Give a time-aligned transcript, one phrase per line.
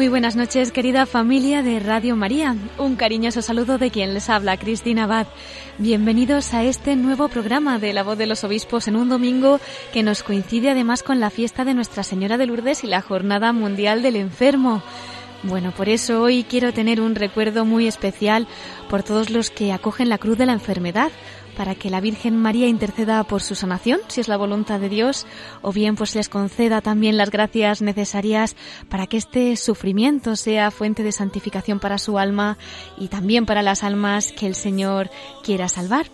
[0.00, 2.56] Muy buenas noches, querida familia de Radio María.
[2.78, 5.26] Un cariñoso saludo de quien les habla, Cristina Abad.
[5.76, 9.60] Bienvenidos a este nuevo programa de La Voz de los Obispos en un domingo
[9.92, 13.52] que nos coincide además con la fiesta de Nuestra Señora de Lourdes y la Jornada
[13.52, 14.82] Mundial del Enfermo.
[15.42, 18.46] Bueno, por eso hoy quiero tener un recuerdo muy especial
[18.90, 21.10] por todos los que acogen la cruz de la enfermedad,
[21.56, 25.26] para que la Virgen María interceda por su sanación, si es la voluntad de Dios,
[25.62, 28.54] o bien pues les conceda también las gracias necesarias
[28.90, 32.58] para que este sufrimiento sea fuente de santificación para su alma
[32.98, 35.10] y también para las almas que el Señor
[35.42, 36.06] quiera salvar.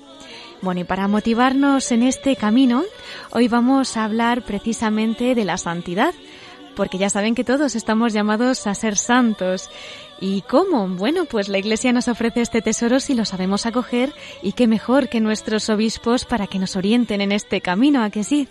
[0.62, 2.84] Bueno, y para motivarnos en este camino,
[3.30, 6.14] hoy vamos a hablar precisamente de la santidad,
[6.76, 9.68] porque ya saben que todos estamos llamados a ser santos
[10.20, 10.88] ¿Y cómo?
[10.88, 15.08] Bueno, pues la Iglesia nos ofrece este tesoro si lo sabemos acoger y qué mejor
[15.08, 18.48] que nuestros obispos para que nos orienten en este camino, ¿a que sí?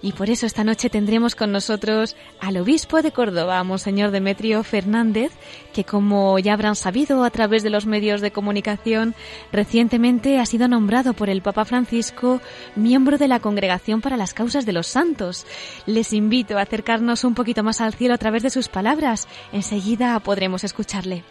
[0.00, 5.32] Y por eso esta noche tendremos con nosotros al obispo de Córdoba, Monseñor Demetrio Fernández,
[5.72, 9.14] que como ya habrán sabido a través de los medios de comunicación,
[9.52, 12.40] recientemente ha sido nombrado por el Papa Francisco
[12.76, 15.46] miembro de la Congregación para las Causas de los Santos.
[15.86, 19.26] Les invito a acercarnos un poquito más al cielo a través de sus palabras.
[19.52, 21.24] Enseguida podremos escucharle.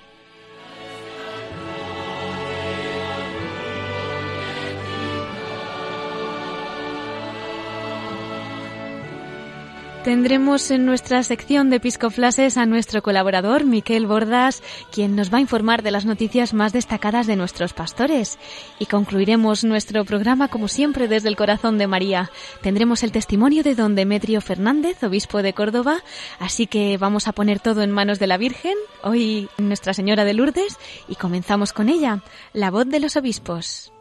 [10.08, 15.42] Tendremos en nuestra sección de Episcoflases a nuestro colaborador, Miquel Bordas, quien nos va a
[15.42, 18.40] informar de las noticias más destacadas de nuestros pastores.
[18.80, 22.32] Y concluiremos nuestro programa, como siempre, desde el corazón de María.
[22.62, 25.98] Tendremos el testimonio de don Demetrio Fernández, obispo de Córdoba,
[26.40, 30.36] así que vamos a poner todo en manos de la Virgen, hoy Nuestra Señora de
[30.36, 30.78] Lourdes,
[31.10, 33.92] y comenzamos con ella, la voz de los obispos.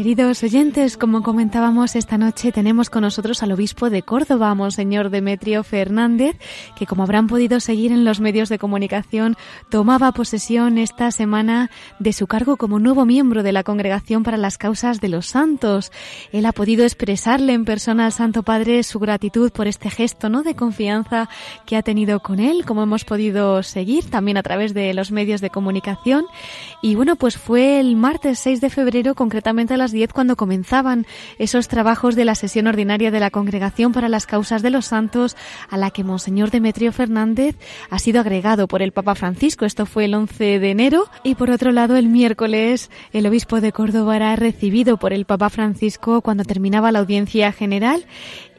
[0.00, 5.62] Queridos oyentes, como comentábamos esta noche, tenemos con nosotros al obispo de Córdoba, Monseñor Demetrio
[5.62, 6.38] Fernández,
[6.74, 9.36] que como habrán podido seguir en los medios de comunicación,
[9.68, 14.56] tomaba posesión esta semana de su cargo como nuevo miembro de la Congregación para las
[14.56, 15.92] Causas de los Santos.
[16.32, 20.42] Él ha podido expresarle en persona al Santo Padre su gratitud por este gesto, ¿no?
[20.42, 21.28] De confianza
[21.66, 25.42] que ha tenido con él, como hemos podido seguir también a través de los medios
[25.42, 26.24] de comunicación.
[26.80, 31.06] Y bueno, pues fue el martes 6 de febrero, concretamente a las 10 cuando comenzaban
[31.38, 35.36] esos trabajos de la sesión ordinaria de la Congregación para las Causas de los Santos
[35.68, 37.56] a la que Monseñor Demetrio Fernández
[37.90, 39.64] ha sido agregado por el Papa Francisco.
[39.64, 43.72] Esto fue el 11 de enero y por otro lado el miércoles el obispo de
[43.72, 48.04] Córdoba era recibido por el Papa Francisco cuando terminaba la audiencia general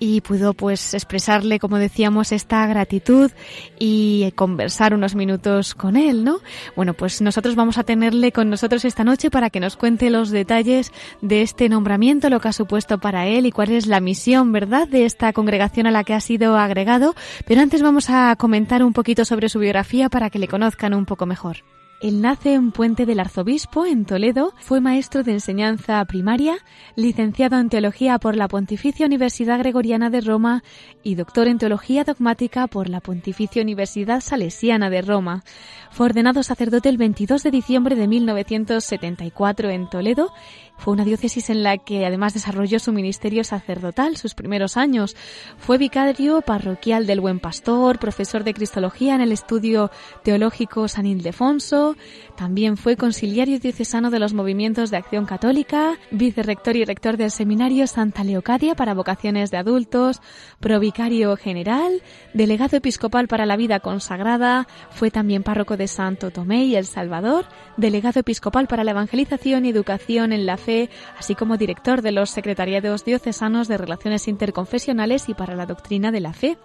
[0.02, 3.30] y pudo pues expresarle, como decíamos, esta gratitud
[3.78, 6.40] y conversar unos minutos con él, ¿no?
[6.76, 10.32] Bueno, pues nosotros vamos a tenerle con nosotros esta noche para que nos cuente los
[10.32, 14.52] detalles de este nombramiento, lo que ha supuesto para él y cuál es la misión,
[14.52, 17.14] ¿verdad?, de esta congregación a la que ha sido agregado.
[17.46, 21.06] Pero antes vamos a comentar un poquito sobre su biografía para que le conozcan un
[21.06, 21.58] poco mejor.
[22.02, 26.58] Él nace en Puente del Arzobispo, en Toledo, fue maestro de enseñanza primaria,
[26.96, 30.64] licenciado en Teología por la Pontificia Universidad Gregoriana de Roma
[31.04, 35.44] y doctor en Teología Dogmática por la Pontificia Universidad Salesiana de Roma.
[35.92, 40.34] Fue ordenado sacerdote el 22 de diciembre de 1974 en Toledo
[40.78, 45.16] Fue una diócesis en la que además desarrolló su ministerio sacerdotal sus primeros años.
[45.60, 49.92] Fue vicario parroquial del Buen Pastor, profesor de Cristología en el Estudio
[50.24, 51.91] Teológico San Ildefonso,
[52.36, 57.88] también fue conciliario diocesano de los movimientos de acción católica, vicerrector y rector del Seminario
[57.88, 60.22] Santa Leocadia para vocaciones de adultos,
[60.60, 62.02] provicario general,
[62.34, 67.46] delegado episcopal para la vida consagrada, fue también párroco de Santo Tomé y El Salvador,
[67.78, 72.30] delegado episcopal para la evangelización y educación en la fe, así como director de los
[72.30, 76.58] secretariados diocesanos de relaciones interconfesionales y para la doctrina de la fe.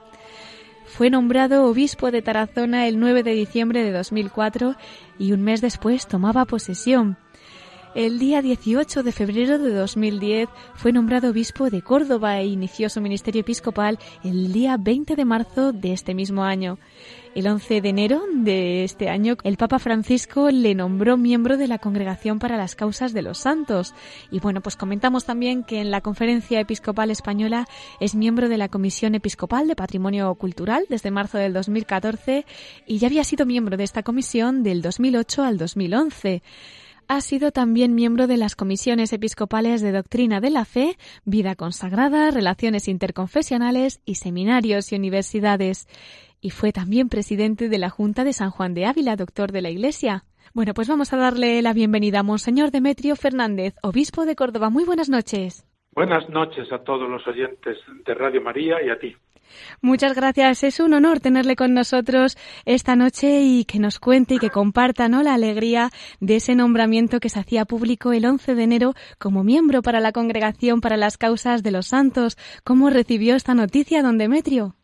[0.97, 4.77] Fue nombrado obispo de Tarazona el 9 de diciembre de 2004
[5.19, 7.19] y un mes después tomaba posesión.
[7.95, 13.03] El día 18 de febrero de 2010 fue nombrado obispo de Córdoba e inició su
[13.03, 16.79] ministerio episcopal el día 20 de marzo de este mismo año.
[17.37, 21.77] El 11 de enero de este año, el Papa Francisco le nombró miembro de la
[21.77, 23.93] Congregación para las Causas de los Santos.
[24.31, 27.69] Y bueno, pues comentamos también que en la Conferencia Episcopal Española
[28.01, 32.47] es miembro de la Comisión Episcopal de Patrimonio Cultural desde marzo del 2014
[32.87, 36.43] y ya había sido miembro de esta comisión del 2008 al 2011.
[37.09, 42.33] Ha sido también miembro de las comisiones episcopales de Doctrina de la Fe, Vida Consagrada,
[42.33, 45.87] Relaciones Interconfesionales y Seminarios y Universidades.
[46.47, 49.71] Y fue también presidente de la Junta de San Juan de Ávila, doctor de la
[49.71, 50.23] Iglesia.
[50.55, 54.71] Bueno, pues vamos a darle la bienvenida a Monseñor Demetrio Fernández, obispo de Córdoba.
[54.71, 55.67] Muy buenas noches.
[55.91, 59.17] Buenas noches a todos los oyentes de Radio María y a ti.
[59.81, 60.63] Muchas gracias.
[60.63, 65.09] Es un honor tenerle con nosotros esta noche y que nos cuente y que comparta
[65.09, 65.25] ¿no?
[65.25, 65.91] la alegría
[66.21, 70.13] de ese nombramiento que se hacía público el 11 de enero como miembro para la
[70.13, 72.39] Congregación para las Causas de los Santos.
[72.63, 74.77] ¿Cómo recibió esta noticia, don Demetrio?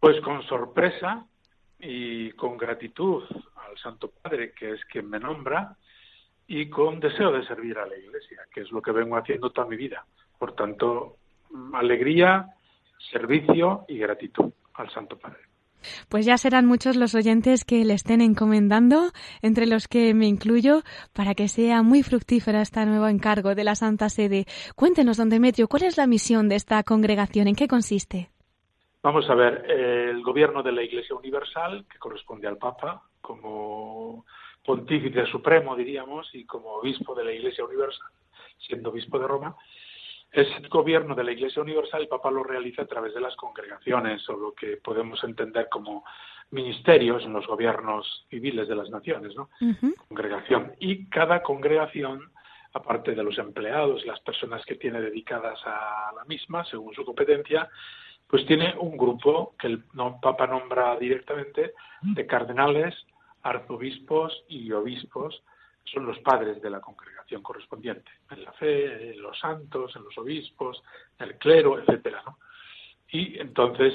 [0.00, 1.26] Pues con sorpresa
[1.78, 3.24] y con gratitud
[3.56, 5.76] al Santo Padre, que es quien me nombra,
[6.46, 9.66] y con deseo de servir a la Iglesia, que es lo que vengo haciendo toda
[9.66, 10.04] mi vida.
[10.38, 11.16] Por tanto,
[11.72, 12.46] alegría
[13.10, 15.40] servicio y gratitud al Santo Padre.
[16.08, 19.12] Pues ya serán muchos los oyentes que le estén encomendando,
[19.42, 20.82] entre los que me incluyo,
[21.12, 24.46] para que sea muy fructífera este nuevo encargo de la Santa Sede.
[24.74, 27.46] Cuéntenos, don Demetrio, ¿cuál es la misión de esta congregación?
[27.46, 28.30] ¿En qué consiste?
[29.06, 34.26] Vamos a ver, el gobierno de la Iglesia Universal, que corresponde al Papa, como
[34.64, 38.08] pontífice supremo, diríamos, y como obispo de la Iglesia Universal,
[38.58, 39.54] siendo obispo de Roma,
[40.32, 44.28] ese gobierno de la Iglesia Universal el Papa lo realiza a través de las congregaciones
[44.28, 46.04] o lo que podemos entender como
[46.50, 49.50] ministerios en los gobiernos civiles de las naciones, ¿no?
[50.08, 50.72] Congregación.
[50.80, 52.32] Y cada congregación,
[52.72, 57.04] aparte de los empleados y las personas que tiene dedicadas a la misma, según su
[57.04, 57.70] competencia,
[58.28, 59.84] pues tiene un grupo que el
[60.20, 62.94] Papa nombra directamente de cardenales,
[63.42, 65.42] arzobispos y obispos.
[65.84, 70.18] Son los padres de la congregación correspondiente, en la fe, en los santos, en los
[70.18, 70.82] obispos,
[71.18, 72.38] en el clero, etcétera, ¿no?
[73.08, 73.94] Y entonces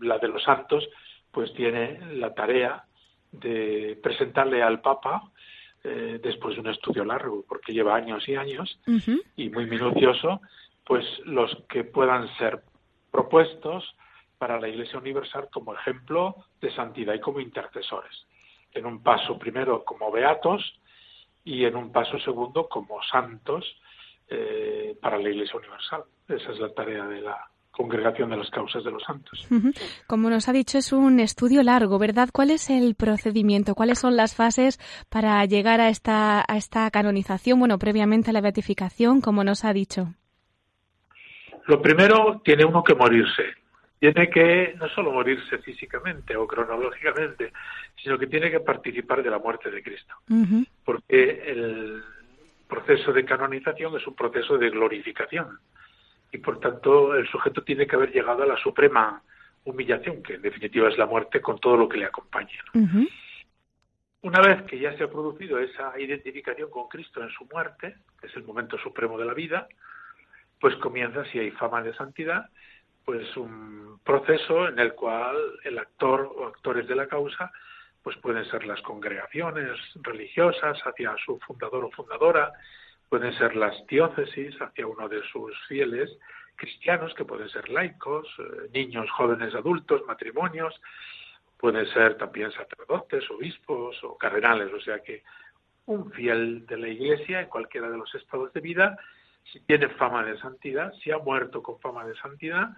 [0.00, 0.88] la de los santos
[1.30, 2.84] pues tiene la tarea
[3.32, 5.30] de presentarle al Papa
[5.84, 8.80] eh, después de un estudio largo, porque lleva años y años
[9.36, 10.40] y muy minucioso,
[10.84, 12.62] pues los que puedan ser
[13.10, 13.84] propuestos
[14.38, 18.26] para la Iglesia Universal como ejemplo de santidad y como intercesores.
[18.72, 20.80] En un paso primero como beatos
[21.44, 23.64] y en un paso segundo como santos
[24.28, 26.04] eh, para la Iglesia Universal.
[26.28, 29.46] Esa es la tarea de la Congregación de las Causas de los Santos.
[30.06, 32.28] Como nos ha dicho, es un estudio largo, ¿verdad?
[32.32, 33.74] ¿Cuál es el procedimiento?
[33.74, 37.58] ¿Cuáles son las fases para llegar a esta, a esta canonización?
[37.58, 40.14] Bueno, previamente a la beatificación, como nos ha dicho.
[41.70, 43.54] Lo primero, tiene uno que morirse
[44.00, 47.52] tiene que no solo morirse físicamente o cronológicamente,
[48.02, 50.14] sino que tiene que participar de la muerte de Cristo.
[50.82, 52.02] Porque el
[52.66, 55.58] proceso de canonización es un proceso de glorificación.
[56.32, 59.22] Y por tanto, el sujeto tiene que haber llegado a la suprema
[59.64, 62.64] humillación, que en definitiva es la muerte con todo lo que le acompaña.
[64.22, 68.28] Una vez que ya se ha producido esa identificación con Cristo en su muerte, que
[68.28, 69.68] es el momento supremo de la vida,
[70.60, 72.48] pues comienza, si hay fama de santidad,
[73.04, 77.50] pues un proceso en el cual el actor o actores de la causa
[78.02, 82.52] pues pueden ser las congregaciones religiosas hacia su fundador o fundadora,
[83.08, 86.10] pueden ser las diócesis hacia uno de sus fieles
[86.56, 90.78] cristianos, que pueden ser laicos, eh, niños, jóvenes, adultos, matrimonios,
[91.58, 95.22] pueden ser también sacerdotes, obispos o cardenales, o sea que
[95.86, 98.98] un fiel de la Iglesia en cualquiera de los estados de vida,
[99.44, 102.70] si tiene fama de santidad, si ha muerto con fama de santidad,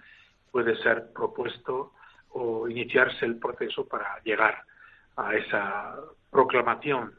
[0.51, 1.93] puede ser propuesto
[2.31, 4.63] o iniciarse el proceso para llegar
[5.17, 5.97] a esa
[6.31, 7.15] proclamación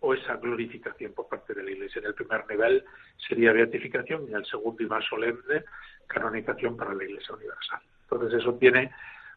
[0.00, 2.00] o esa glorificación por parte de la Iglesia.
[2.00, 2.84] En el primer nivel
[3.28, 5.64] sería beatificación y en el segundo y más solemne,
[6.08, 7.80] canonización para la Iglesia Universal.
[8.02, 8.90] Entonces eso tiene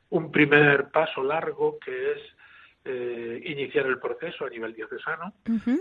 [0.10, 2.18] un primer paso largo que es
[2.84, 5.34] eh, iniciar el proceso a nivel diocesano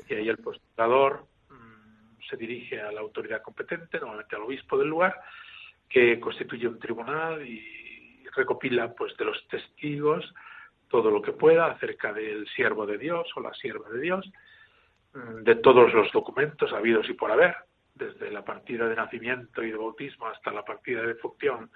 [0.08, 1.26] y ahí el postulador
[2.28, 5.20] se dirige a la autoridad competente, normalmente al obispo del lugar,
[5.88, 10.34] que constituye un tribunal y recopila pues de los testigos
[10.88, 14.30] todo lo que pueda acerca del siervo de Dios o la sierva de Dios,
[15.12, 17.56] mm, de todos los documentos habidos y por haber,
[17.94, 21.70] desde la partida de nacimiento y de bautismo hasta la partida de función,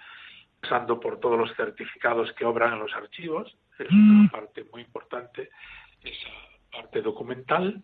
[0.61, 4.31] pasando por todos los certificados que obran en los archivos, es una mm.
[4.31, 5.51] parte muy importante,
[6.03, 6.29] esa
[6.71, 7.83] parte documental,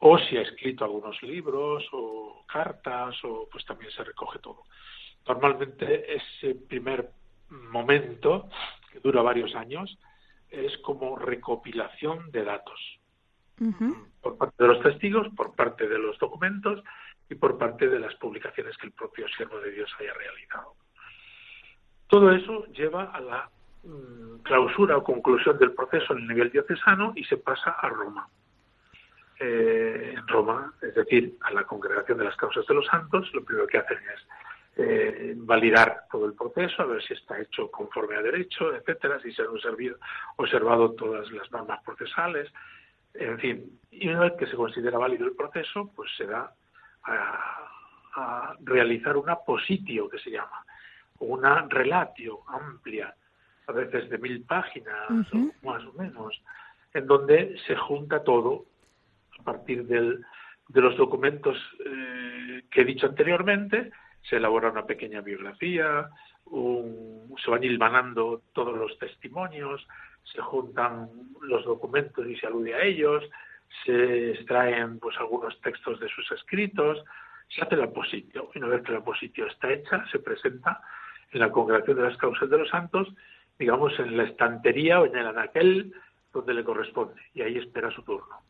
[0.00, 4.64] o si ha escrito algunos libros o cartas, o pues también se recoge todo.
[5.26, 7.10] Normalmente ese primer
[7.50, 8.48] momento,
[8.90, 9.98] que dura varios años,
[10.48, 13.00] es como recopilación de datos
[14.22, 16.82] por parte de los testigos, por parte de los documentos
[17.28, 20.74] y por parte de las publicaciones que el propio siervo de Dios haya realizado.
[22.06, 23.50] Todo eso lleva a la
[23.84, 28.28] mm, clausura o conclusión del proceso en el nivel diocesano y se pasa a Roma.
[29.42, 33.42] Eh, en Roma, es decir, a la congregación de las causas de los santos, lo
[33.42, 34.26] primero que hacen es
[34.76, 39.32] eh, validar todo el proceso, a ver si está hecho conforme a derecho, etcétera, si
[39.32, 39.48] se han
[40.36, 42.52] observado todas las normas procesales,
[43.14, 43.80] en fin.
[43.90, 46.52] Y una vez que se considera válido el proceso, pues se da
[47.04, 50.66] a, realizar una positio, que se llama,
[51.20, 53.14] una relatio amplia,
[53.68, 56.42] a veces de mil páginas o más o menos,
[56.92, 58.66] en donde se junta todo
[59.40, 60.24] a partir del,
[60.68, 63.90] de los documentos eh, que he dicho anteriormente,
[64.22, 66.08] se elabora una pequeña biografía,
[67.42, 69.86] se van hilvanando todos los testimonios,
[70.24, 71.08] se juntan
[71.40, 73.24] los documentos y se alude a ellos,
[73.84, 77.02] se extraen pues algunos textos de sus escritos,
[77.48, 78.50] se hace la positio.
[78.54, 80.80] Y una vez que la positio está hecha, se presenta
[81.32, 83.08] en la congregación de las causas de los santos,
[83.58, 85.94] digamos en la estantería o en el anaquel
[86.32, 88.49] donde le corresponde, y ahí espera su turno.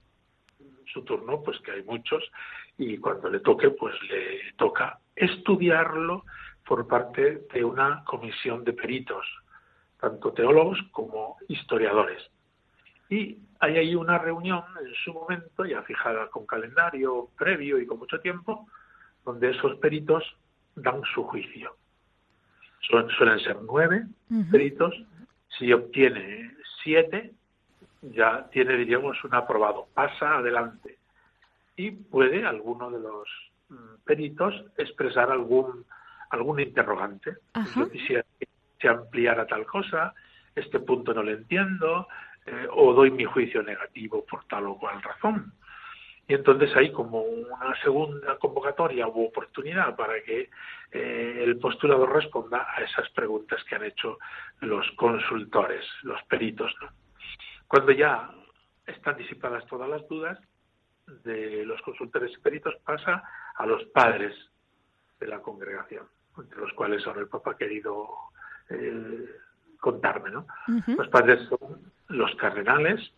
[0.92, 2.22] Su turno, pues que hay muchos,
[2.76, 6.24] y cuando le toque, pues le toca estudiarlo
[6.66, 9.24] por parte de una comisión de peritos,
[10.00, 12.22] tanto teólogos como historiadores.
[13.08, 17.98] Y hay ahí una reunión en su momento, ya fijada con calendario previo y con
[17.98, 18.66] mucho tiempo,
[19.24, 20.24] donde esos peritos
[20.74, 21.76] dan su juicio.
[22.80, 24.06] Suelen, ser nueve
[24.50, 24.94] peritos.
[25.58, 27.34] Si obtiene siete,
[28.02, 29.88] ya tiene, diríamos, un aprobado.
[29.94, 30.98] Pasa adelante
[31.76, 33.28] y puede alguno de los
[33.68, 35.84] mm, peritos expresar algún
[36.30, 37.36] algún interrogante.
[37.76, 38.46] Yo quisiera que
[38.80, 40.14] se ampliara tal cosa,
[40.54, 42.06] este punto no lo entiendo,
[42.46, 45.52] eh, o doy mi juicio negativo por tal o cual razón.
[46.28, 50.48] Y entonces hay como una segunda convocatoria u oportunidad para que
[50.92, 54.18] eh, el postulador responda a esas preguntas que han hecho
[54.60, 56.72] los consultores, los peritos.
[57.70, 58.28] Cuando ya
[58.84, 60.36] están disipadas todas las dudas,
[61.22, 63.22] de los consultores peritos pasa
[63.54, 64.34] a los padres
[65.20, 66.04] de la congregación,
[66.36, 68.08] entre los cuales ahora el Papa ha querido
[68.70, 69.24] eh,
[69.78, 70.30] contarme.
[70.30, 70.48] ¿no?
[70.88, 73.08] Los padres son los cardenales,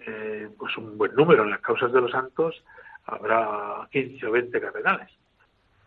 [0.00, 2.62] eh, pues un buen número en las causas de los santos
[3.06, 5.10] habrá 15 o 20 cardenales,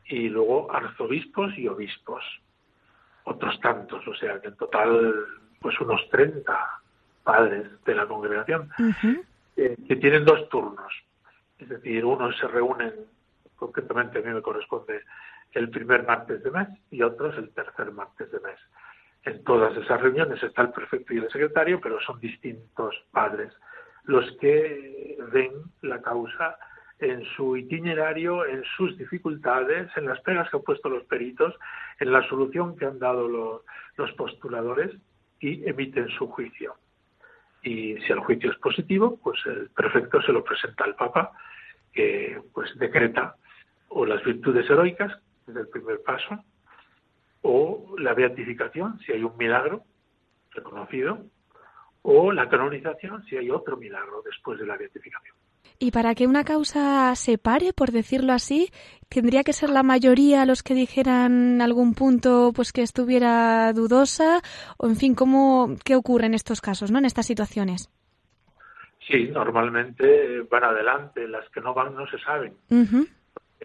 [0.05, 2.23] y luego arzobispos y obispos,
[3.25, 5.13] otros tantos, o sea que en total
[5.61, 6.74] pues unos 30
[7.25, 8.69] padres de la congregación,
[9.57, 10.93] eh, que tienen dos turnos.
[11.57, 12.93] Es decir, unos se reúnen,
[13.55, 15.01] concretamente a mí me corresponde
[15.51, 18.59] el primer martes de mes y otros el tercer martes de mes.
[19.23, 23.51] En todas esas reuniones está el prefecto y el secretario, pero son distintos padres
[24.03, 25.51] los que ven
[25.81, 26.57] la causa
[26.99, 31.55] en su itinerario, en sus dificultades, en las pegas que han puesto los peritos,
[31.99, 33.61] en la solución que han dado los,
[33.97, 34.95] los postuladores
[35.39, 36.75] y emiten su juicio
[37.65, 41.31] y si el juicio es positivo, pues el prefecto se lo presenta al Papa,
[41.91, 43.35] que pues decreta
[43.89, 45.11] o las virtudes heroicas,
[45.47, 46.43] es el primer paso,
[47.41, 49.83] o la beatificación, si hay un milagro
[50.51, 51.25] reconocido,
[52.03, 55.35] o la canonización, si hay otro milagro después de la beatificación.
[55.77, 58.71] Y para que una causa se pare, por decirlo así,
[59.09, 64.41] tendría que ser la mayoría los que dijeran algún punto pues que estuviera dudosa
[64.77, 66.99] o en fin, cómo qué ocurre en estos casos, ¿no?
[66.99, 67.89] En estas situaciones.
[69.07, 72.55] Sí, normalmente van adelante, las que no van no se saben.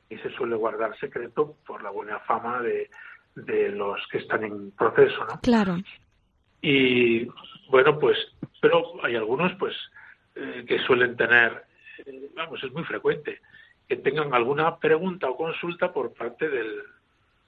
[0.08, 2.90] Y se suele guardar secreto por la buena fama de,
[3.34, 5.40] de los que están en proceso, ¿no?
[5.40, 5.78] Claro.
[6.62, 7.26] Y
[7.70, 8.18] bueno, pues,
[8.60, 9.74] pero hay algunos pues
[10.34, 11.64] eh, que suelen tener
[12.06, 13.40] eh, vamos, es muy frecuente
[13.88, 16.82] que tengan alguna pregunta o consulta por parte del,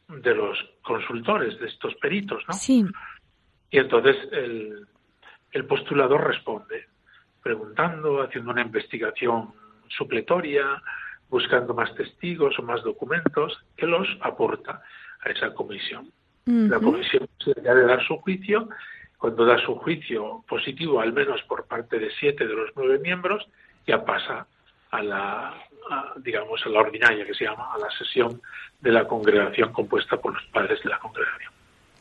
[0.08, 2.54] de los consultores, de estos peritos, ¿no?
[2.54, 2.84] Sí.
[3.70, 4.86] Y entonces el,
[5.52, 6.86] el postulador responde,
[7.42, 9.54] preguntando, haciendo una investigación
[9.88, 10.82] supletoria,
[11.28, 14.82] buscando más testigos o más documentos, que los aporta
[15.20, 16.10] a esa comisión.
[16.44, 18.68] La comisión se debe dar su juicio,
[19.16, 23.46] cuando da su juicio positivo, al menos por parte de siete de los nueve miembros,
[23.86, 24.46] ya pasa
[24.90, 25.54] a la,
[26.18, 28.40] digamos, a la ordinaria, que se llama, a la sesión
[28.80, 31.52] de la congregación compuesta por los padres de la congregación.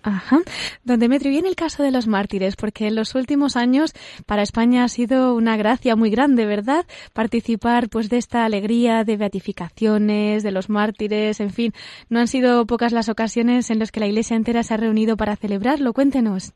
[0.04, 0.40] Ajá.
[0.84, 3.94] Don Demetrio, viene el caso de los mártires, porque en los últimos años
[4.26, 6.86] para España ha sido una gracia muy grande, ¿verdad?
[7.14, 11.74] Participar pues de esta alegría de beatificaciones, de los mártires, en fin,
[12.10, 15.18] no han sido pocas las ocasiones en las que la Iglesia entera se ha reunido
[15.18, 15.94] para celebrarlo.
[15.94, 16.54] Cuéntenos.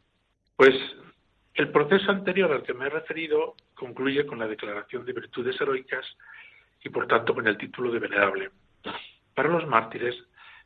[0.57, 0.75] Pues
[1.55, 6.05] el proceso anterior al que me he referido concluye con la declaración de virtudes heroicas
[6.83, 8.51] y por tanto con el título de venerable.
[9.33, 10.15] Para los mártires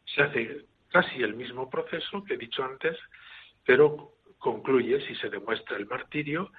[0.06, 2.98] se hace casi el mismo proceso que he dicho antes,
[3.64, 6.52] pero concluye, si se demuestra el martirio,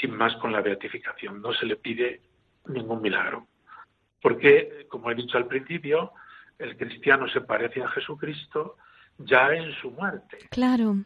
[0.00, 1.42] sin más con la beatificación.
[1.42, 2.22] No se le pide
[2.66, 3.46] ningún milagro.
[4.22, 6.12] Porque, como he dicho al principio,
[6.58, 8.76] el cristiano se parece a Jesucristo
[9.18, 10.38] ya en su muerte.
[10.50, 10.96] Claro.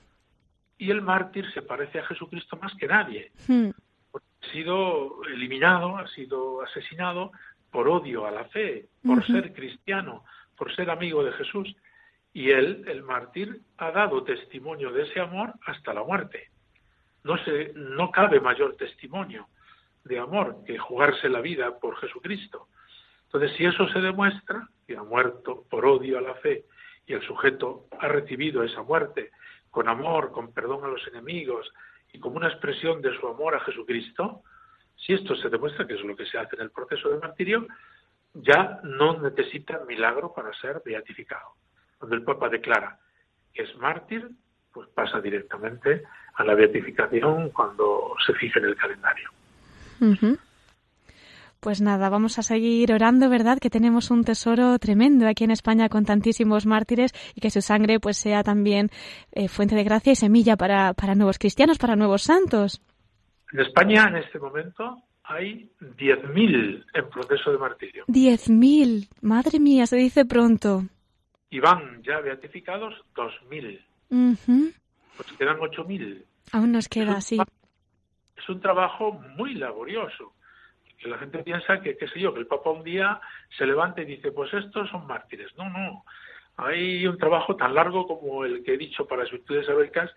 [0.81, 3.31] Y el mártir se parece a Jesucristo más que nadie.
[3.47, 3.69] Hmm.
[4.15, 7.33] Ha sido eliminado, ha sido asesinado
[7.71, 10.25] por odio a la fe, por ser cristiano,
[10.57, 11.77] por ser amigo de Jesús.
[12.33, 16.49] Y él, el mártir, ha dado testimonio de ese amor hasta la muerte.
[17.25, 19.49] No, se, no cabe mayor testimonio
[20.05, 22.69] de amor que jugarse la vida por Jesucristo.
[23.27, 26.64] Entonces, si eso se demuestra, que ha muerto por odio a la fe
[27.07, 29.31] y el sujeto ha recibido esa muerte
[29.70, 31.70] con amor, con perdón a los enemigos
[32.12, 34.42] y como una expresión de su amor a Jesucristo,
[34.96, 37.66] si esto se demuestra, que es lo que se hace en el proceso de martirio,
[38.35, 41.54] ya no necesita milagro para ser beatificado.
[41.98, 42.98] Cuando el Papa declara
[43.52, 44.28] que es mártir,
[44.72, 46.04] pues pasa directamente
[46.35, 49.30] a la beatificación cuando se fije en el calendario.
[51.61, 53.59] Pues nada, vamos a seguir orando, ¿verdad?
[53.59, 58.01] Que tenemos un tesoro tremendo aquí en España con tantísimos mártires y que su sangre
[58.01, 58.88] pues sea también
[59.33, 62.81] eh, fuente de gracia y semilla para, para nuevos cristianos, para nuevos santos.
[63.53, 68.05] En España en este momento hay 10.000 en proceso de martirio.
[68.07, 70.85] 10.000, madre mía, se dice pronto
[71.51, 73.81] y van ya beatificados 2.000.
[75.16, 76.25] Pues quedan 8.000.
[76.53, 77.38] Aún nos queda, sí.
[78.37, 80.33] Es un trabajo muy laborioso.
[81.01, 83.21] Que la gente piensa que, qué sé yo, que el Papa un día
[83.57, 85.51] se levanta y dice, pues estos son mártires.
[85.57, 86.05] No, no.
[86.57, 90.11] Hay un trabajo tan largo como el que he dicho para las virtudes heroicas,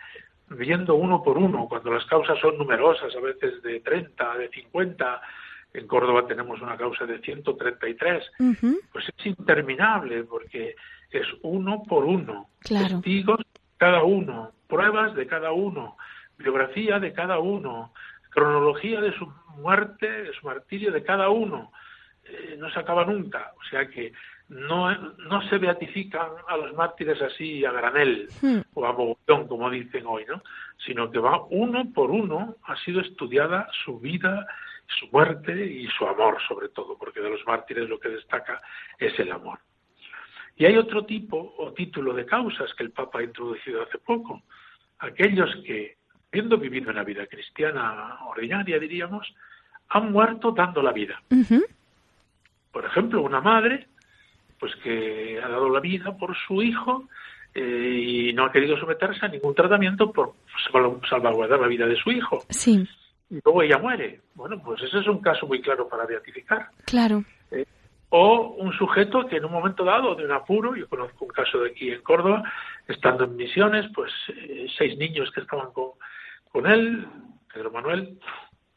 [0.49, 5.21] viendo uno por uno, cuando las causas son numerosas, a veces de 30, de 50,
[5.73, 8.31] en Córdoba tenemos una causa de 133,
[8.91, 10.75] pues es interminable porque
[11.09, 13.39] es uno por uno, testigos
[13.77, 15.97] cada uno, pruebas de cada uno,
[16.37, 17.91] biografía de cada uno,
[18.29, 21.71] cronología de su muerte, de su martirio de cada uno.
[22.25, 24.13] Eh, no se acaba nunca, o sea que
[24.49, 28.59] no, no se beatifican a los mártires así a granel hmm.
[28.73, 30.41] o a mogollón, como dicen hoy, ¿no?
[30.85, 34.45] sino que va uno por uno, ha sido estudiada su vida,
[34.99, 38.61] su muerte y su amor sobre todo, porque de los mártires lo que destaca
[38.97, 39.59] es el amor.
[40.55, 44.43] Y hay otro tipo o título de causas que el Papa ha introducido hace poco.
[44.99, 45.97] Aquellos que,
[46.33, 49.31] habiendo vivido una vida cristiana ordinaria, diríamos,
[49.89, 51.21] han muerto dando la vida.
[52.71, 53.85] Por ejemplo, una madre,
[54.59, 57.07] pues que ha dado la vida por su hijo
[57.53, 60.33] eh, y no ha querido someterse a ningún tratamiento por
[61.07, 62.43] salvaguardar la vida de su hijo.
[62.49, 62.83] Sí.
[63.29, 64.21] Y luego ella muere.
[64.33, 66.69] Bueno, pues ese es un caso muy claro para beatificar.
[66.85, 67.23] Claro.
[67.51, 67.65] Eh,
[68.09, 71.59] o un sujeto que en un momento dado de un apuro, yo conozco un caso
[71.59, 72.41] de aquí en Córdoba,
[72.87, 75.91] estando en misiones, pues eh, seis niños que estaban con,
[76.53, 77.05] con él,
[77.51, 78.19] Pedro Manuel,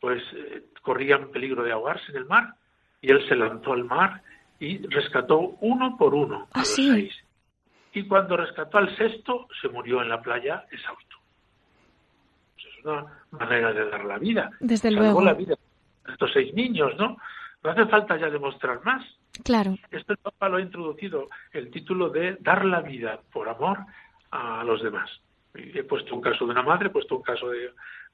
[0.01, 2.55] pues eh, corrían peligro de ahogarse en el mar
[3.03, 4.23] y él se lanzó al mar
[4.59, 7.15] y rescató uno por uno a ¿Ah, los seis.
[7.93, 11.17] Y cuando rescató al sexto, se murió en la playa exhausto.
[12.55, 14.51] Pues es una manera de dar la vida.
[14.61, 15.23] Desde luego.
[15.23, 15.55] la vida
[16.07, 17.19] a estos seis niños, ¿no?
[17.63, 19.05] No hace falta ya demostrar más.
[19.45, 19.77] Claro.
[19.91, 23.81] Esto el Papa lo ha introducido el título de dar la vida por amor
[24.31, 25.11] a los demás.
[25.75, 27.71] He puesto un caso de una madre, he puesto un caso de,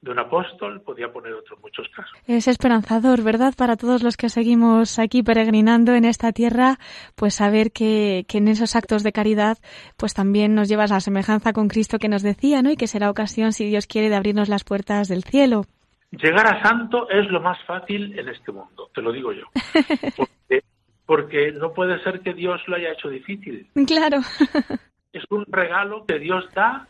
[0.09, 2.17] un apóstol, podía poner otros muchos casos.
[2.27, 3.53] Es esperanzador, ¿verdad?
[3.57, 6.77] Para todos los que seguimos aquí peregrinando en esta tierra,
[7.15, 9.57] pues saber que, que en esos actos de caridad,
[9.97, 12.71] pues también nos llevas a la semejanza con Cristo que nos decía, ¿no?
[12.71, 15.65] Y que será ocasión, si Dios quiere, de abrirnos las puertas del cielo.
[16.11, 19.45] llegar a santo es lo más fácil en este mundo, te lo digo yo.
[20.17, 20.63] Porque,
[21.05, 23.67] porque no puede ser que Dios lo haya hecho difícil.
[23.87, 24.19] Claro.
[25.13, 26.87] Es un regalo que Dios da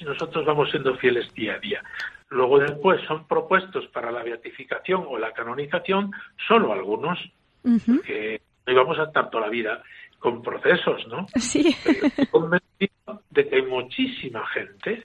[0.00, 1.82] si nosotros vamos siendo fieles día a día.
[2.30, 6.10] Luego después son propuestos para la beatificación o la canonización
[6.48, 7.18] solo algunos,
[8.06, 9.82] que no íbamos a estar toda la vida
[10.18, 11.26] con procesos, ¿no?
[11.36, 11.76] Sí.
[11.84, 15.04] estoy convencido de que hay muchísima gente,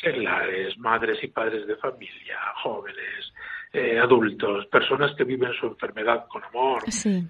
[0.00, 3.32] seglares, madres y padres de familia, jóvenes,
[3.72, 6.84] eh, adultos, personas que viven su enfermedad con amor,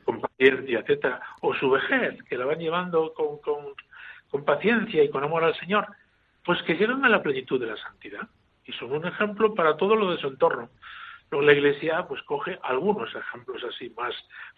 [0.05, 3.73] con paciencia, etcétera, o su vejez, que la van llevando con, con,
[4.29, 5.87] con paciencia y con amor al Señor,
[6.47, 8.29] pues que llegan a la plenitud de la santidad
[8.65, 10.71] y son un ejemplo para todo lo de su entorno.
[11.31, 14.15] Luego la Iglesia pues coge algunos ejemplos así más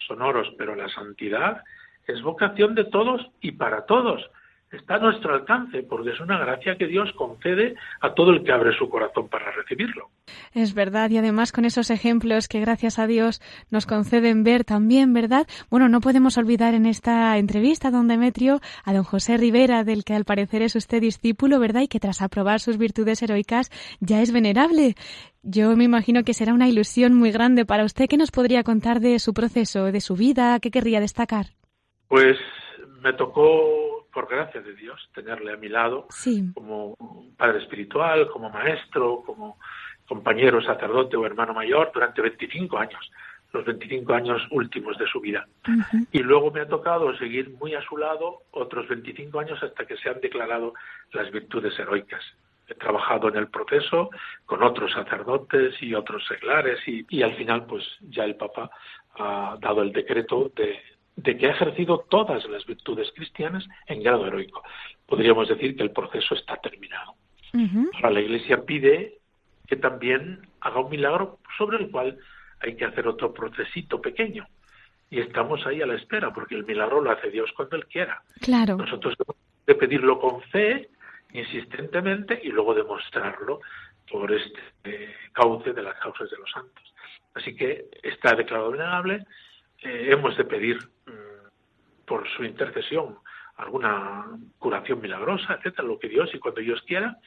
[0.06, 1.64] sonoros, pero la santidad
[2.06, 4.22] es vocación de todos y para todos.
[4.70, 8.52] Está a nuestro alcance porque es una gracia que Dios concede a todo el que
[8.52, 10.10] abre su corazón para recibirlo.
[10.52, 15.14] Es verdad, y además con esos ejemplos que gracias a Dios nos conceden ver también,
[15.14, 15.46] ¿verdad?
[15.70, 20.14] Bueno, no podemos olvidar en esta entrevista, don Demetrio, a don José Rivera, del que
[20.14, 21.82] al parecer es usted discípulo, ¿verdad?
[21.82, 24.96] Y que tras aprobar sus virtudes heroicas ya es venerable.
[25.42, 28.06] Yo me imagino que será una ilusión muy grande para usted.
[28.06, 30.58] ¿Qué nos podría contar de su proceso, de su vida?
[30.60, 31.46] ¿Qué querría destacar?
[32.08, 32.36] Pues
[33.02, 36.06] me tocó, por gracia de Dios, tenerle a mi lado
[36.54, 36.96] como
[37.36, 39.58] padre espiritual, como maestro, como
[40.06, 43.10] compañero sacerdote o hermano mayor durante 25 años,
[43.52, 45.46] los 25 años últimos de su vida.
[46.10, 49.96] Y luego me ha tocado seguir muy a su lado otros 25 años hasta que
[49.98, 50.72] se han declarado
[51.12, 52.22] las virtudes heroicas.
[52.66, 54.10] He trabajado en el proceso
[54.44, 58.70] con otros sacerdotes y otros seglares y, y al final pues ya el Papa
[59.18, 60.78] ha dado el decreto de
[61.18, 64.62] de que ha ejercido todas las virtudes cristianas en grado heroico.
[65.04, 67.14] Podríamos decir que el proceso está terminado.
[67.94, 69.18] Ahora la Iglesia pide
[69.66, 72.18] que también haga un milagro sobre el cual
[72.60, 74.46] hay que hacer otro procesito pequeño.
[75.10, 78.22] Y estamos ahí a la espera, porque el milagro lo hace Dios cuando Él quiera.
[78.40, 78.76] Claro.
[78.76, 80.88] Nosotros tenemos que pedirlo con fe,
[81.32, 83.60] insistentemente, y luego demostrarlo
[84.08, 86.94] por este cauce de las causas de los santos.
[87.34, 89.26] Así que está declarado venerable,
[89.82, 93.18] eh, hemos de pedir mm, por su intercesión
[93.56, 94.26] alguna
[94.58, 97.18] curación milagrosa, etcétera, lo que Dios y cuando Dios quiera,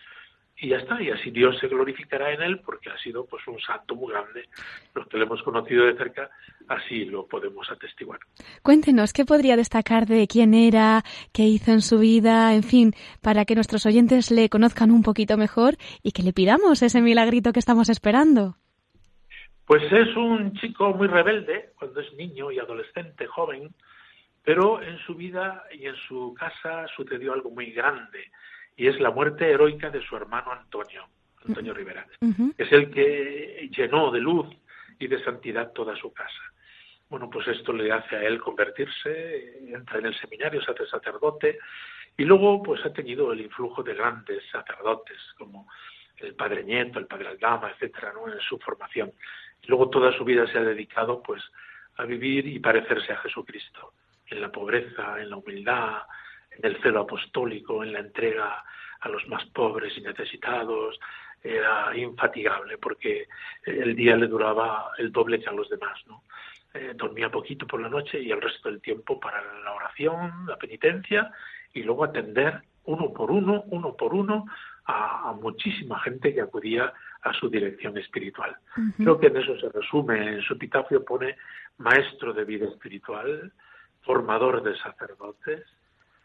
[0.57, 3.59] y ya está, y así Dios se glorificará en él porque ha sido pues un
[3.59, 4.47] santo muy grande.
[4.93, 6.29] Los que lo hemos conocido de cerca,
[6.67, 8.19] así lo podemos atestiguar.
[8.61, 13.45] Cuéntenos, ¿qué podría destacar de quién era, qué hizo en su vida, en fin, para
[13.45, 17.59] que nuestros oyentes le conozcan un poquito mejor y que le pidamos ese milagrito que
[17.59, 18.60] estamos esperando?
[19.71, 23.73] Pues es un chico muy rebelde cuando es niño y adolescente, joven,
[24.43, 28.31] pero en su vida y en su casa sucedió algo muy grande
[28.75, 31.07] y es la muerte heroica de su hermano Antonio,
[31.47, 32.05] Antonio Rivera.
[32.57, 34.47] Es el que llenó de luz
[34.99, 36.43] y de santidad toda su casa.
[37.07, 41.59] Bueno, pues esto le hace a él convertirse, entra en el seminario, se hace sacerdote
[42.17, 45.65] y luego pues ha tenido el influjo de grandes sacerdotes como
[46.17, 48.31] el padre Nieto, el padre Aldama, etcétera, ¿no?
[48.31, 49.13] en su formación.
[49.67, 51.43] Luego toda su vida se ha dedicado pues
[51.97, 53.93] a vivir y parecerse a Jesucristo,
[54.27, 56.03] en la pobreza, en la humildad,
[56.51, 58.63] en el celo apostólico, en la entrega
[59.01, 60.99] a los más pobres y necesitados,
[61.43, 63.27] era infatigable porque
[63.65, 66.23] el día le duraba el doble que a los demás, ¿no?
[66.73, 70.55] Eh, dormía poquito por la noche y el resto del tiempo para la oración, la
[70.57, 71.31] penitencia
[71.73, 74.45] y luego atender uno por uno, uno por uno
[74.85, 78.55] a, muchísima gente que acudía a su dirección espiritual.
[78.97, 80.35] Creo que en eso se resume.
[80.35, 81.35] En su epitafio pone
[81.77, 83.51] maestro de vida espiritual,
[84.01, 85.63] formador de sacerdotes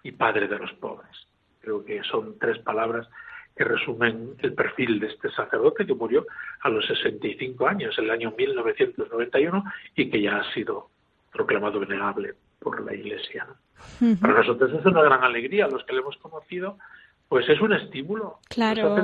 [0.02, 1.26] y padre de los pobres.
[1.61, 3.09] Creo que son tres palabras
[3.56, 6.26] que resumen el perfil de este sacerdote que murió
[6.61, 9.64] a los 65 años, el año 1991,
[9.96, 10.90] y que ya ha sido
[11.32, 13.46] proclamado venerable por la Iglesia.
[14.20, 16.78] Para nosotros es una gran alegría, los que le hemos conocido,
[17.28, 18.38] pues es un estímulo.
[18.48, 18.96] Claro.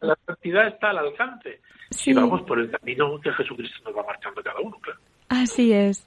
[0.00, 1.60] la santidad está al alcance.
[2.06, 5.00] Y vamos por el camino que Jesucristo nos va marcando cada uno, claro.
[5.28, 6.06] Así es.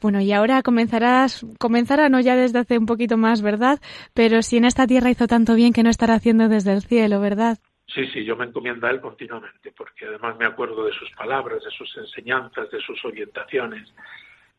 [0.00, 3.78] Bueno, y ahora comenzarás, comenzará no ya desde hace un poquito más, ¿verdad?
[4.14, 7.20] Pero si en esta tierra hizo tanto bien que no estará haciendo desde el cielo,
[7.20, 7.58] ¿verdad?
[7.86, 11.62] Sí, sí, yo me encomiendo a él continuamente, porque además me acuerdo de sus palabras,
[11.62, 13.92] de sus enseñanzas, de sus orientaciones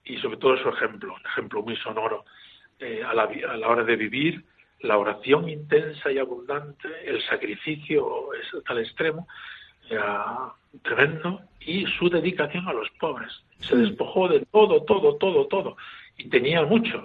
[0.06, 2.26] y sobre todo su ejemplo, un ejemplo muy sonoro
[2.80, 4.44] eh, a, la, a la hora de vivir
[4.84, 9.28] la oración intensa y abundante, el sacrificio es hasta el extremo,
[9.90, 13.32] era tremendo, y su dedicación a los pobres.
[13.60, 15.78] Se despojó de todo, todo, todo, todo,
[16.18, 17.04] y tenía mucho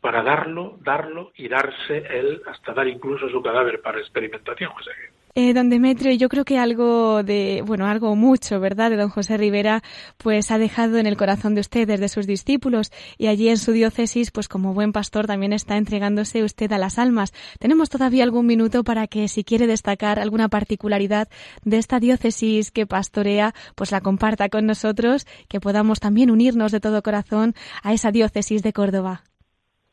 [0.00, 4.72] para darlo, darlo y darse él hasta dar incluso su cadáver para experimentación.
[4.78, 8.90] O sea que Eh, don Demetrio, yo creo que algo de, bueno, algo mucho, ¿verdad?,
[8.90, 9.80] de don José Rivera,
[10.16, 13.70] pues ha dejado en el corazón de ustedes, de sus discípulos, y allí en su
[13.70, 17.32] diócesis, pues como buen pastor también está entregándose usted a las almas.
[17.60, 21.28] Tenemos todavía algún minuto para que, si quiere destacar alguna particularidad
[21.64, 26.80] de esta diócesis que pastorea, pues la comparta con nosotros, que podamos también unirnos de
[26.80, 29.22] todo corazón a esa diócesis de Córdoba.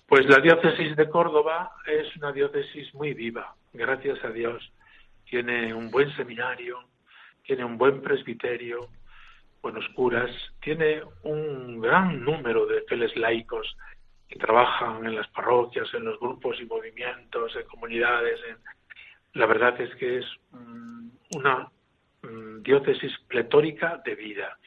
[0.08, 4.72] Pues la diócesis de Córdoba es una diócesis muy viva, gracias a Dios
[5.30, 6.80] tiene un buen seminario,
[7.44, 8.90] tiene un buen presbiterio,
[9.62, 13.76] buenos curas, tiene un gran número de fieles laicos
[14.28, 18.40] que trabajan en las parroquias, en los grupos y movimientos, en comunidades.
[19.34, 21.70] La verdad es que es mm, una
[22.22, 24.58] mm, diócesis pletórica de vida.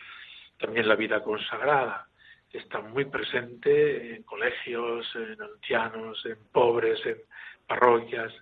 [0.58, 2.06] También la vida consagrada
[2.52, 7.18] está muy presente en colegios, en ancianos, en pobres, en
[7.66, 8.32] parroquias.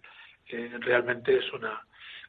[0.48, 1.82] Eh, realmente es una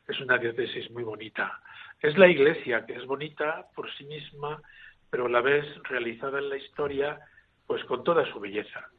[0.09, 1.61] es una diócesis muy bonita.
[2.01, 4.61] Es la iglesia que es bonita por sí misma,
[5.09, 7.19] pero a la vez realizada en la historia,
[7.67, 8.89] pues con toda su belleza.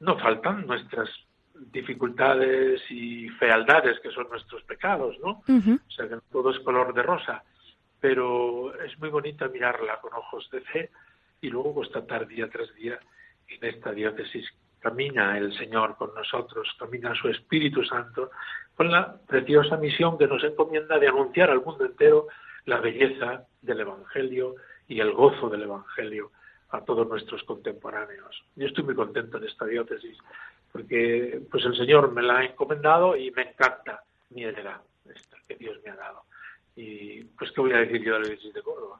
[0.00, 1.08] No faltan nuestras
[1.54, 5.42] dificultades y fealdades que son nuestros pecados, ¿no?
[5.86, 7.44] O sea que todo es color de rosa,
[8.00, 10.90] pero es muy bonita mirarla con ojos de fe
[11.40, 12.98] y luego constatar día tras día
[13.48, 14.48] en esta diócesis
[14.82, 18.30] camina el Señor con nosotros, camina su Espíritu Santo
[18.74, 22.26] con la preciosa misión que nos encomienda de anunciar al mundo entero
[22.64, 24.56] la belleza del Evangelio
[24.88, 26.32] y el gozo del Evangelio
[26.70, 28.42] a todos nuestros contemporáneos.
[28.56, 30.18] Yo estoy muy contento en esta diócesis
[30.72, 35.56] porque pues el Señor me la ha encomendado y me encanta mi heredad esta que
[35.56, 36.22] Dios me ha dado.
[36.74, 38.98] Y pues qué voy a decir yo de la diócesis de Córdoba,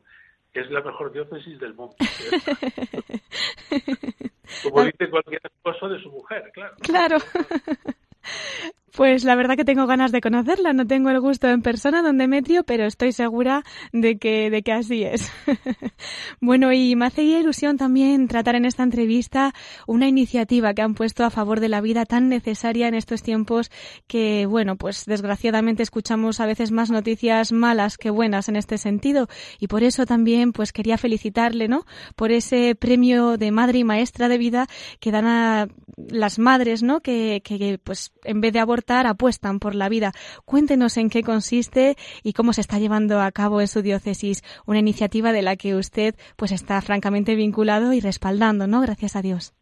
[0.53, 1.97] es la mejor diócesis del mundo.
[4.63, 6.75] Como dice cualquier esposo de su mujer, claro.
[6.83, 7.17] Claro.
[8.95, 10.75] Pues la verdad que tengo ganas de conocerla.
[10.75, 14.73] No tengo el gusto en persona, don Demetrio, pero estoy segura de que, de que
[14.73, 15.33] así es.
[16.43, 19.55] bueno, y me hace ilusión también tratar en esta entrevista
[19.87, 23.71] una iniciativa que han puesto a favor de la vida tan necesaria en estos tiempos
[24.07, 29.27] que, bueno, pues desgraciadamente escuchamos a veces más noticias malas que buenas en este sentido.
[29.59, 31.87] Y por eso también, pues quería felicitarle, ¿no?
[32.15, 34.67] Por ese premio de madre y maestra de vida
[35.01, 37.01] que dan a las madres, ¿no?
[37.01, 40.13] Que, que pues en vez de abortar apuestan por la vida.
[40.45, 44.79] Cuéntenos en qué consiste y cómo se está llevando a cabo en su diócesis una
[44.79, 48.81] iniciativa de la que usted pues está francamente vinculado y respaldando, ¿no?
[48.81, 49.55] Gracias a Dios.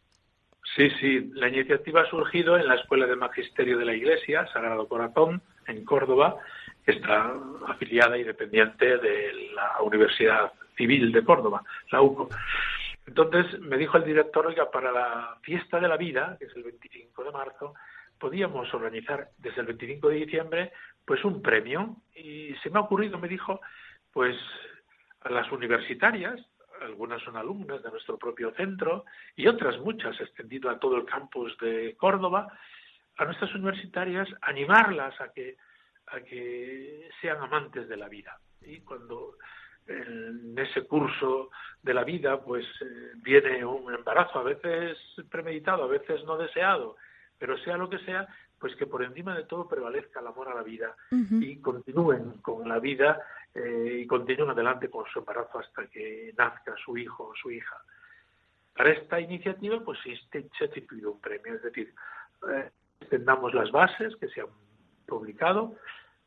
[0.75, 4.87] Sí, sí, la iniciativa ha surgido en la Escuela de Magisterio de la Iglesia, Sagrado
[4.87, 6.37] Corazón, en Córdoba,
[6.85, 7.33] que está
[7.67, 12.29] afiliada y dependiente de la Universidad Civil de Córdoba, la UCO.
[13.05, 16.63] Entonces me dijo el director, oiga, para la fiesta de la vida, que es el
[16.63, 17.73] 25 de marzo,
[18.21, 20.71] podíamos organizar desde el 25 de diciembre
[21.03, 21.97] pues un premio.
[22.15, 23.59] Y se me ha ocurrido, me dijo,
[24.13, 24.37] pues
[25.21, 26.39] a las universitarias,
[26.81, 29.05] algunas son alumnas de nuestro propio centro
[29.35, 32.47] y otras muchas extendido a todo el campus de Córdoba,
[33.17, 35.57] a nuestras universitarias animarlas a que
[36.07, 38.37] a que sean amantes de la vida.
[38.61, 39.37] Y cuando
[39.87, 41.49] en ese curso
[41.81, 44.97] de la vida pues eh, viene un embarazo a veces
[45.29, 46.97] premeditado a veces no deseado
[47.41, 48.27] pero sea lo que sea,
[48.59, 52.69] pues que por encima de todo prevalezca el amor a la vida y continúen con
[52.69, 53.19] la vida
[53.55, 57.81] eh, y continúen adelante con su embarazo hasta que nazca su hijo o su hija.
[58.75, 61.91] Para esta iniciativa, pues se ha instituido un premio, es decir,
[62.47, 64.47] eh, extendamos las bases que se han
[65.07, 65.73] publicado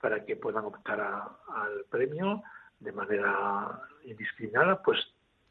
[0.00, 2.42] para que puedan optar al premio
[2.81, 4.98] de manera indiscriminada, pues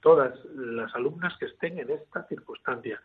[0.01, 3.01] todas las alumnas que estén en esta circunstancia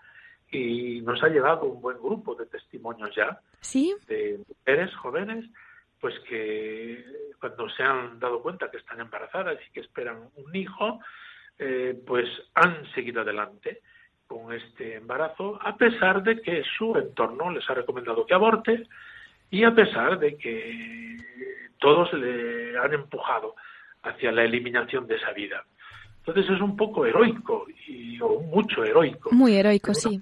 [0.51, 3.41] y nos ha llegado un buen grupo de testimonios ya
[4.07, 5.45] de mujeres jóvenes
[6.01, 7.05] pues que
[7.41, 11.01] cuando se han dado cuenta que están embarazadas y que esperan un hijo
[11.59, 13.81] eh, pues han seguido adelante
[14.27, 18.87] con este embarazo a pesar de que su entorno les ha recomendado que aborte
[19.51, 21.17] y a pesar de que
[21.79, 23.55] todos le han empujado
[24.03, 25.65] hacia la eliminación de esa vida.
[26.29, 29.31] Entonces es un poco heroico, y, o mucho heroico.
[29.33, 30.21] Muy heroico, sí.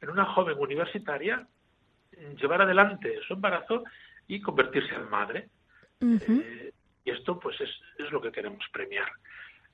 [0.00, 1.44] en una joven universitaria,
[2.40, 3.82] llevar adelante su embarazo
[4.28, 5.48] y convertirse en madre.
[6.00, 6.72] Eh,
[7.04, 9.08] y esto pues es, es, lo que queremos premiar.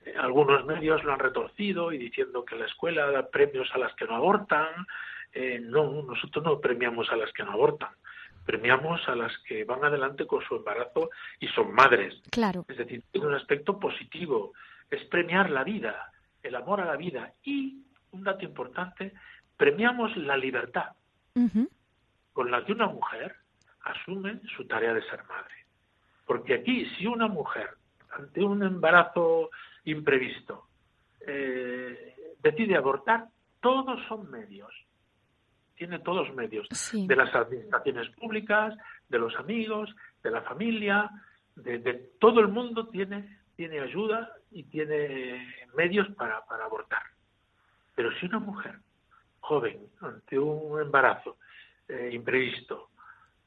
[0.06, 3.94] Eh, algunos medios lo han retorcido y diciendo que la escuela da premios a las
[3.96, 4.86] que no abortan.
[5.34, 7.90] Eh, no, nosotros no premiamos a las que no abortan
[8.46, 11.08] premiamos a las que van adelante con su embarazo
[11.40, 12.14] y son madres.
[12.30, 12.66] Claro.
[12.68, 14.52] Es decir, tiene un aspecto positivo
[14.90, 19.12] es premiar la vida, el amor a la vida y, un dato importante,
[19.56, 20.92] premiamos la libertad
[22.32, 23.34] con la que una mujer
[23.82, 25.54] asume su tarea de ser madre.
[26.26, 27.70] Porque aquí, si una mujer,
[28.10, 29.50] ante un embarazo
[29.84, 30.66] imprevisto,
[31.26, 33.26] eh, decide abortar,
[33.60, 34.72] todos son medios.
[35.76, 36.68] Tiene todos medios.
[36.92, 38.74] De las administraciones públicas,
[39.08, 41.10] de los amigos, de la familia,
[41.56, 47.02] de, todo el mundo tiene, tiene ayuda y tiene medios para, para abortar.
[47.94, 48.78] Pero si una mujer
[49.40, 51.36] joven ante un embarazo
[51.88, 52.90] eh, imprevisto,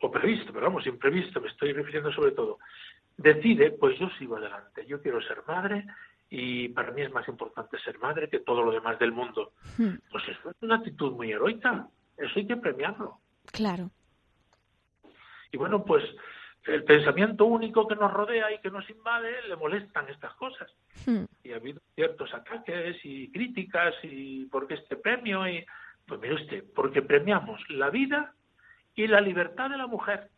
[0.02, 2.60] o previsto, pero vamos, imprevisto, me estoy refiriendo sobre todo,
[3.15, 5.86] decide, pues yo sigo adelante, yo quiero ser madre
[6.30, 9.54] y para mí es más importante ser madre que todo lo demás del mundo.
[9.78, 9.96] Hmm.
[10.12, 13.17] Pues eso es una actitud muy heroica, eso hay que premiarlo.
[13.52, 13.89] Claro.
[15.52, 16.04] Y bueno, pues
[16.67, 20.69] el pensamiento único que nos rodea y que nos invade le molestan estas cosas.
[21.06, 21.23] Hmm.
[21.43, 25.65] Y ha habido ciertos ataques y críticas y por qué este premio y
[26.06, 28.34] pues mire usted, porque premiamos la vida
[28.95, 30.30] y la libertad de la mujer.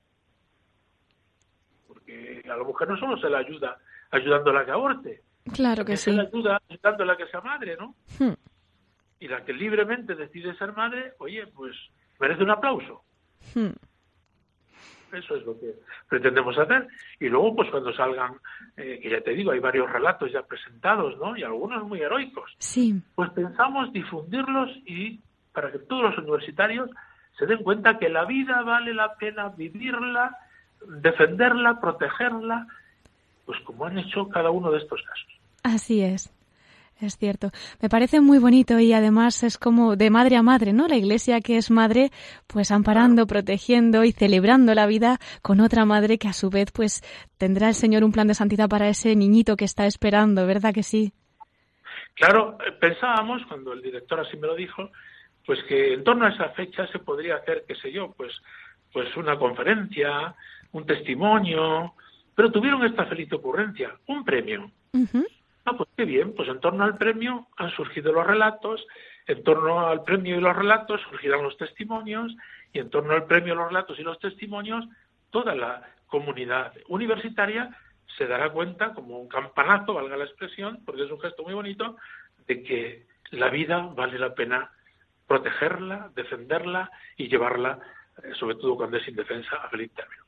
[1.88, 3.78] Porque a la mujer no solo se la ayuda
[4.12, 5.22] ayudándola a que aborte,
[5.54, 6.12] claro que sí.
[6.12, 7.96] se la ayuda ayudándola a que sea madre, ¿no?
[8.18, 8.34] Hmm.
[9.20, 11.76] Y la que libremente decide ser madre, oye, pues
[12.20, 13.04] merece un aplauso.
[13.54, 13.74] Hmm.
[15.14, 15.76] Eso es lo que
[16.08, 16.88] pretendemos hacer.
[17.20, 18.36] Y luego, pues cuando salgan,
[18.78, 21.36] eh, que ya te digo, hay varios relatos ya presentados, ¿no?
[21.36, 22.56] Y algunos muy heroicos.
[22.60, 23.02] Sí.
[23.16, 25.20] Pues pensamos difundirlos y
[25.54, 26.90] para que todos los universitarios
[27.38, 30.38] se den cuenta que la vida vale la pena vivirla,
[30.86, 32.68] defenderla, protegerla,
[33.46, 35.40] pues como han hecho cada uno de estos casos.
[35.64, 36.32] Así es.
[37.02, 37.52] Es cierto.
[37.82, 40.88] Me parece muy bonito y además es como de madre a madre, ¿no?
[40.88, 42.12] La iglesia que es madre,
[42.46, 47.02] pues amparando, protegiendo y celebrando la vida con otra madre que a su vez, pues
[47.38, 50.84] tendrá el Señor un plan de santidad para ese niñito que está esperando, ¿verdad que
[50.84, 51.14] sí?
[52.16, 54.90] Claro, eh, pensábamos, cuando el director así me lo dijo,
[55.46, 58.34] pues que en torno a esa fecha se podría hacer, qué sé yo, pues,
[58.92, 60.36] pues una conferencia,
[60.74, 61.94] un testimonio,
[62.36, 64.70] pero tuvieron esta feliz ocurrencia, un premio.
[65.70, 68.84] Ah, pues qué bien, pues en torno al premio han surgido los relatos,
[69.28, 72.36] en torno al premio y los relatos surgirán los testimonios,
[72.74, 74.84] y en torno al premio, los relatos y los testimonios,
[75.30, 77.70] toda la comunidad universitaria
[78.18, 81.98] se dará cuenta, como un campanazo, valga la expresión, porque es un gesto muy bonito,
[82.48, 84.72] de que la vida vale la pena
[85.28, 87.78] protegerla, defenderla y llevarla,
[88.24, 90.19] eh, sobre todo cuando es indefensa, a feliz término.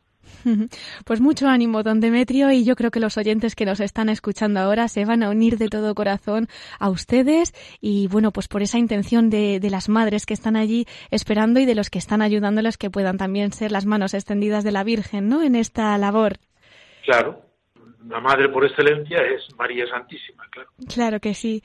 [1.05, 4.59] Pues mucho ánimo, don Demetrio, y yo creo que los oyentes que nos están escuchando
[4.59, 6.47] ahora se van a unir de todo corazón
[6.79, 10.85] a ustedes y bueno, pues por esa intención de, de las madres que están allí
[11.09, 14.71] esperando y de los que están ayudándoles que puedan también ser las manos extendidas de
[14.71, 15.43] la Virgen, ¿no?
[15.43, 16.37] En esta labor.
[17.03, 17.50] Claro,
[18.07, 20.69] la madre por excelencia es María Santísima, claro.
[20.87, 21.61] Claro que sí.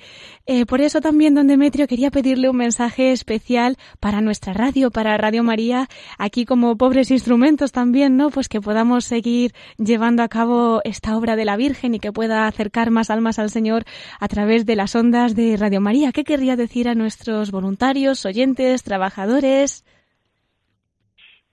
[0.46, 5.16] Eh, por eso también, don Demetrio, quería pedirle un mensaje especial para nuestra radio, para
[5.16, 8.31] Radio María, aquí como pobres instrumentos también, ¿no?
[8.31, 12.46] Pues que podamos seguir llevando a cabo esta obra de la Virgen y que pueda
[12.46, 13.85] acercar más almas al Señor
[14.20, 16.12] a través de las ondas de Radio María.
[16.12, 19.85] ¿Qué querría decir a nuestros voluntarios, oyentes, trabajadores?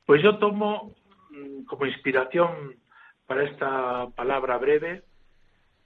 [0.06, 0.94] Pues yo tomo
[1.30, 2.83] mm, como inspiración
[3.26, 5.04] para esta palabra breve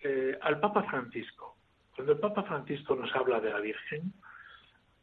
[0.02, 1.58] eh, al Papa Francisco.
[1.96, 4.14] Cuando el Papa Francisco nos habla de la Virgen,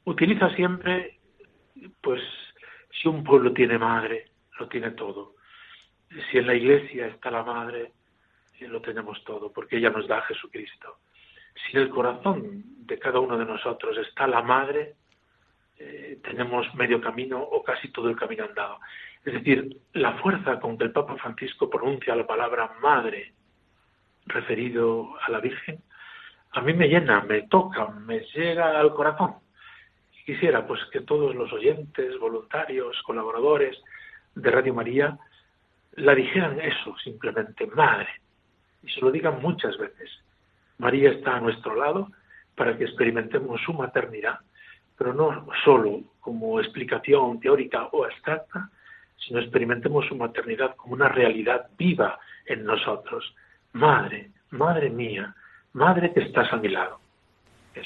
[0.05, 1.19] utiliza siempre,
[2.01, 2.23] pues,
[2.91, 4.27] si un pueblo tiene madre,
[4.59, 5.35] lo tiene todo.
[6.31, 7.93] Si en la iglesia está la madre,
[8.61, 10.99] eh, lo tenemos todo, porque ella nos da a Jesucristo.
[11.55, 14.95] Si en el corazón de cada uno de nosotros está la madre,
[15.79, 18.79] eh, tenemos medio camino o casi todo el camino andado.
[19.25, 23.33] Es decir, la fuerza con que el Papa Francisco pronuncia la palabra madre
[24.27, 25.83] referido a la Virgen,
[26.53, 29.35] a mí me llena, me toca, me llega al corazón.
[30.25, 33.77] Quisiera pues que todos los oyentes, voluntarios, colaboradores
[34.35, 35.19] de Radio María
[35.97, 38.09] la dijeran eso simplemente, madre,
[38.83, 40.11] y se lo digan muchas veces.
[40.79, 42.11] María está a nuestro lado
[42.57, 44.41] para que experimentemos su maternidad,
[44.97, 48.71] pero no solo como explicación teórica o abstracta,
[49.27, 53.35] sino experimentemos su maternidad como una realidad viva en nosotros.
[53.73, 55.35] Madre, madre mía,
[55.73, 57.01] madre que estás a mi lado.
[57.73, 57.83] Que.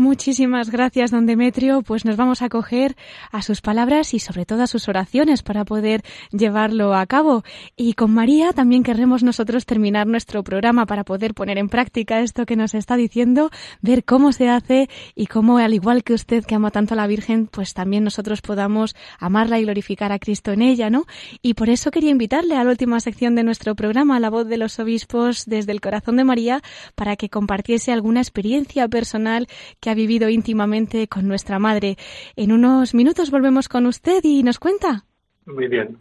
[0.00, 1.82] Muchísimas gracias, don Demetrio.
[1.82, 2.96] Pues nos vamos a acoger
[3.32, 7.44] a sus palabras y sobre todo a sus oraciones para poder llevarlo a cabo.
[7.76, 12.46] Y con María también querremos nosotros terminar nuestro programa para poder poner en práctica esto
[12.46, 13.50] que nos está diciendo,
[13.82, 17.06] ver cómo se hace y cómo, al igual que usted que ama tanto a la
[17.06, 21.04] Virgen, pues también nosotros podamos amarla y glorificar a Cristo en ella, ¿no?
[21.42, 24.56] Y por eso quería invitarle a la última sección de nuestro programa, La voz de
[24.56, 26.62] los obispos desde el corazón de María,
[26.94, 29.46] para que compartiese alguna experiencia personal
[29.78, 31.96] que ha vivido íntimamente con nuestra madre.
[32.36, 35.04] En unos minutos volvemos con usted y nos cuenta.
[35.46, 35.98] Muy bien.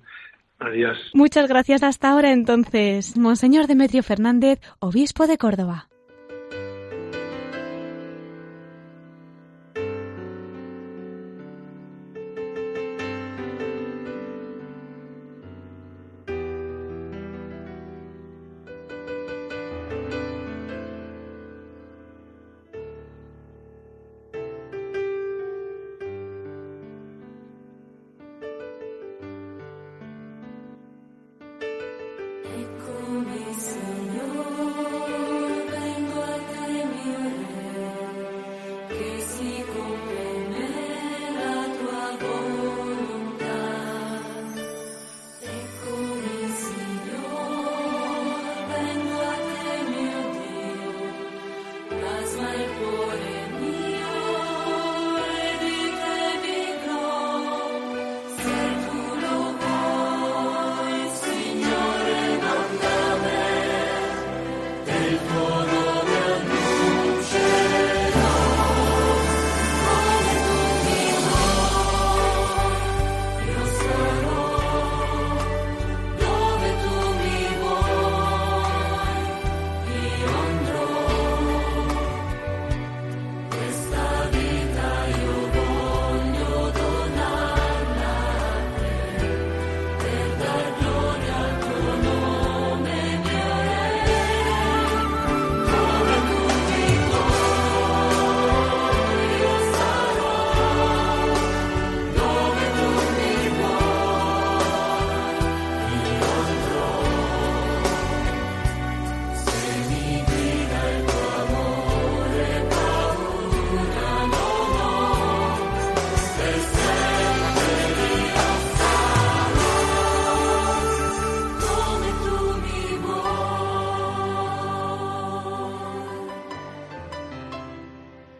[0.59, 0.97] Adiós.
[1.13, 5.87] Muchas gracias hasta ahora entonces, Monseñor Demetrio Fernández, obispo de Córdoba.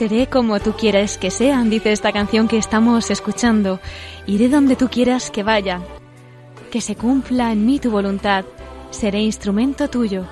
[0.00, 3.80] Seré como tú quieras que sean, dice esta canción que estamos escuchando.
[4.26, 5.82] Iré donde tú quieras que vaya.
[6.70, 8.46] Que se cumpla en mí tu voluntad.
[8.90, 10.24] Seré instrumento tuyo.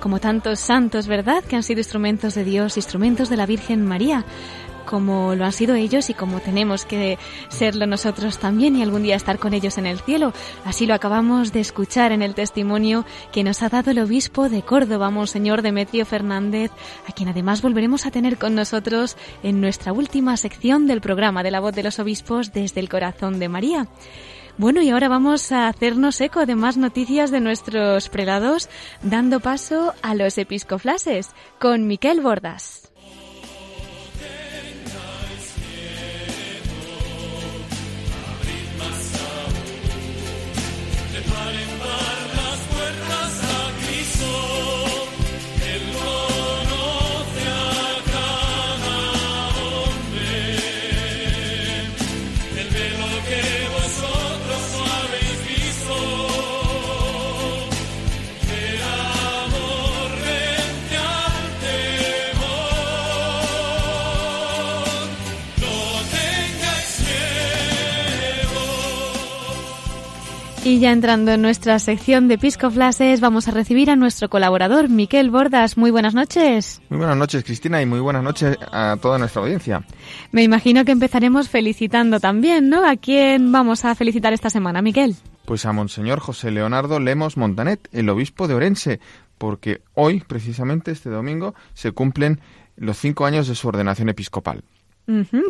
[0.00, 1.44] Como tantos santos, ¿verdad?
[1.44, 4.24] Que han sido instrumentos de Dios, instrumentos de la Virgen María
[4.90, 7.16] como lo han sido ellos y como tenemos que
[7.48, 10.32] serlo nosotros también y algún día estar con ellos en el cielo.
[10.64, 14.62] Así lo acabamos de escuchar en el testimonio que nos ha dado el obispo de
[14.62, 16.72] Córdoba, Monseñor Demetrio Fernández,
[17.06, 21.52] a quien además volveremos a tener con nosotros en nuestra última sección del programa de
[21.52, 23.86] la voz de los obispos desde el corazón de María.
[24.58, 28.68] Bueno, y ahora vamos a hacernos eco de más noticias de nuestros prelados,
[29.02, 31.30] dando paso a los episcoflases
[31.60, 32.89] con Miquel Bordas.
[70.70, 74.88] Y ya entrando en nuestra sección de Pisco Flashes, vamos a recibir a nuestro colaborador,
[74.88, 75.76] Miquel Bordas.
[75.76, 76.80] Muy buenas noches.
[76.90, 79.82] Muy buenas noches, Cristina, y muy buenas noches a toda nuestra audiencia.
[80.30, 82.88] Me imagino que empezaremos felicitando también, ¿no?
[82.88, 85.16] ¿A quién vamos a felicitar esta semana, Miquel?
[85.44, 89.00] Pues a Monseñor José Leonardo Lemos Montanet, el obispo de Orense,
[89.38, 92.38] porque hoy, precisamente este domingo, se cumplen
[92.76, 94.62] los cinco años de su ordenación episcopal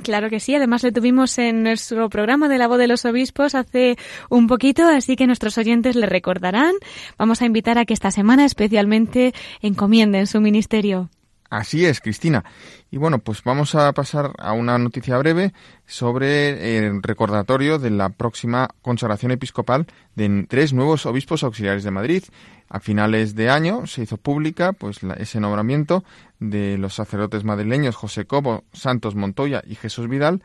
[0.02, 0.54] claro que sí.
[0.54, 3.96] Además le tuvimos en nuestro programa de la voz de los obispos hace
[4.28, 6.74] un poquito, así que nuestros oyentes le recordarán.
[7.18, 11.10] Vamos a invitar a que esta semana especialmente encomienden su ministerio.
[11.50, 12.44] Así es, Cristina.
[12.92, 15.52] Y bueno, pues vamos a pasar a una noticia breve
[15.84, 22.22] sobre el recordatorio de la próxima consagración episcopal de tres nuevos obispos auxiliares de Madrid.
[22.68, 26.04] A finales de año se hizo pública pues ese nombramiento
[26.38, 30.44] de los sacerdotes madrileños José Cobo, Santos Montoya y Jesús Vidal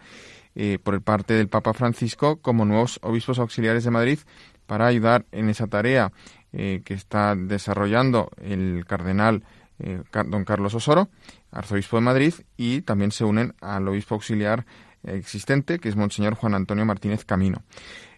[0.56, 4.20] eh, por parte del Papa Francisco como nuevos obispos auxiliares de Madrid
[4.66, 6.12] para ayudar en esa tarea
[6.52, 9.44] eh, que está desarrollando el cardenal
[9.80, 11.10] eh, don Carlos Osoro,
[11.52, 14.66] arzobispo de Madrid, y también se unen al obispo auxiliar
[15.04, 17.64] existente, que es Monseñor Juan Antonio Martínez Camino.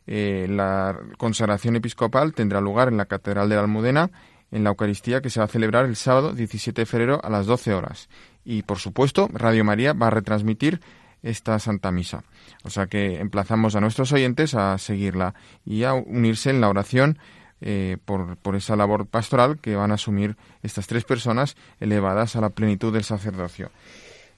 [0.05, 4.09] Eh, la consagración episcopal tendrá lugar en la Catedral de la Almudena,
[4.51, 7.45] en la Eucaristía que se va a celebrar el sábado 17 de febrero a las
[7.45, 8.07] 12 horas.
[8.45, 10.79] Y, por supuesto, Radio María va a retransmitir
[11.21, 12.23] esta Santa Misa.
[12.63, 15.33] O sea que emplazamos a nuestros oyentes a seguirla
[15.65, 17.19] y a unirse en la oración
[17.61, 22.41] eh, por, por, esa labor pastoral que van a asumir estas tres personas elevadas a
[22.41, 23.71] la plenitud del sacerdocio.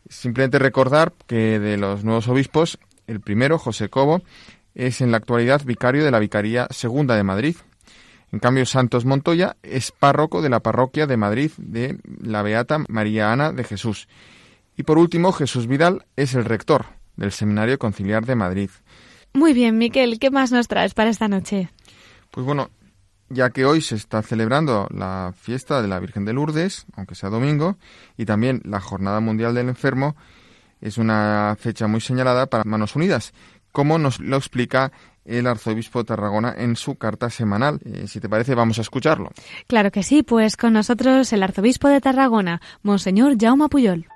[0.07, 4.21] Simplemente recordar que de los nuevos obispos, el primero, José Cobo,
[4.73, 7.55] es en la actualidad vicario de la Vicaría Segunda de Madrid.
[8.31, 13.31] En cambio, Santos Montoya es párroco de la parroquia de Madrid de la Beata María
[13.31, 14.07] Ana de Jesús.
[14.77, 16.85] Y por último, Jesús Vidal es el rector
[17.17, 18.69] del Seminario Conciliar de Madrid.
[19.33, 21.69] Muy bien, Miquel, ¿qué más nos traes para esta noche?
[22.31, 22.69] Pues bueno,
[23.29, 27.29] ya que hoy se está celebrando la fiesta de la Virgen de Lourdes, aunque sea
[27.29, 27.77] domingo,
[28.17, 30.15] y también la Jornada Mundial del Enfermo,
[30.81, 33.33] es una fecha muy señalada para Manos Unidas,
[33.71, 34.91] como nos lo explica
[35.25, 37.79] el arzobispo de Tarragona en su carta semanal.
[37.85, 39.29] Eh, si te parece, vamos a escucharlo.
[39.67, 44.07] Claro que sí, pues con nosotros el arzobispo de Tarragona, Monseñor Jaume Puyol.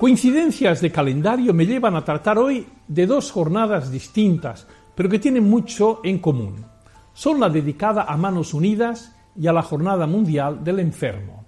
[0.00, 5.48] Coincidencias de calendario me llevan a tratar hoy de dos jornadas distintas pero que tienen
[5.48, 6.64] mucho en común.
[7.12, 11.44] Son la dedicada a Manos Unidas y a la Jornada Mundial del Enfermo.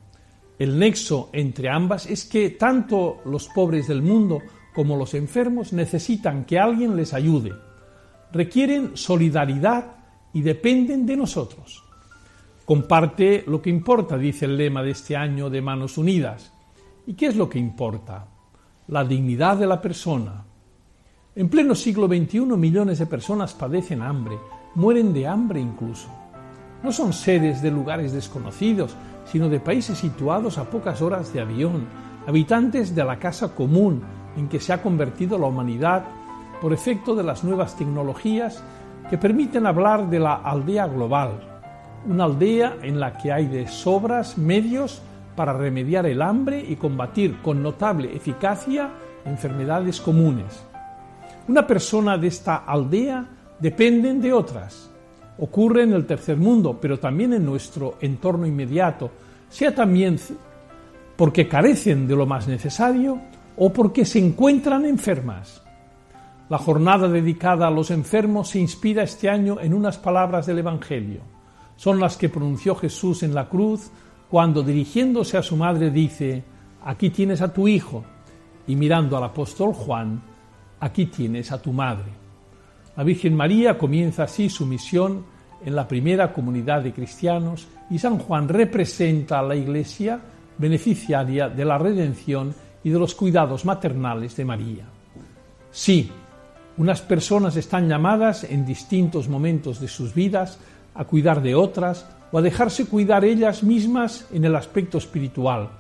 [0.59, 4.41] El nexo entre ambas es que tanto los pobres del mundo
[4.75, 7.53] como los enfermos necesitan que alguien les ayude.
[8.33, 9.97] Requieren solidaridad
[10.33, 11.83] y dependen de nosotros.
[12.65, 16.53] Comparte lo que importa, dice el lema de este año de Manos Unidas.
[17.07, 18.27] ¿Y qué es lo que importa?
[18.89, 20.45] La dignidad de la persona,
[21.37, 24.39] en pleno siglo XXI millones de personas padecen hambre,
[24.77, 26.09] mueren de hambre incluso.
[26.83, 31.87] No son seres de lugares desconocidos, sino de países situados a pocas horas de avión,
[32.27, 34.03] habitantes de la casa común
[34.37, 36.05] en que se ha convertido la humanidad
[36.61, 38.63] por efecto de las nuevas tecnologías
[39.11, 41.41] que permiten hablar de la aldea global,
[42.07, 45.03] una aldea en la que hay de sobras medios
[45.35, 48.91] para remediar el hambre y combatir con notable eficacia
[49.25, 50.65] enfermedades comunes.
[51.47, 53.27] Una persona de esta aldea
[53.61, 54.91] dependen de otras.
[55.39, 59.11] Ocurre en el tercer mundo, pero también en nuestro entorno inmediato,
[59.49, 60.19] sea también
[61.17, 63.21] porque carecen de lo más necesario
[63.57, 65.63] o porque se encuentran enfermas.
[66.49, 71.21] La jornada dedicada a los enfermos se inspira este año en unas palabras del Evangelio.
[71.77, 73.91] Son las que pronunció Jesús en la cruz
[74.31, 76.43] cuando dirigiéndose a su madre dice,
[76.85, 78.05] aquí tienes a tu hijo,
[78.67, 80.23] y mirando al apóstol Juan,
[80.85, 82.13] aquí tienes a tu madre.
[82.97, 85.25] La Virgen María comienza así su misión
[85.65, 90.21] en la primera comunidad de cristianos y San Juan representa a la Iglesia
[90.59, 92.55] beneficiaria de la redención
[92.85, 94.85] y de los cuidados maternales de María.
[95.71, 96.11] Sí,
[96.77, 100.59] unas personas están llamadas en distintos momentos de sus vidas
[100.95, 105.71] a cuidar de otras o a dejarse cuidar ellas mismas en el aspecto espiritual,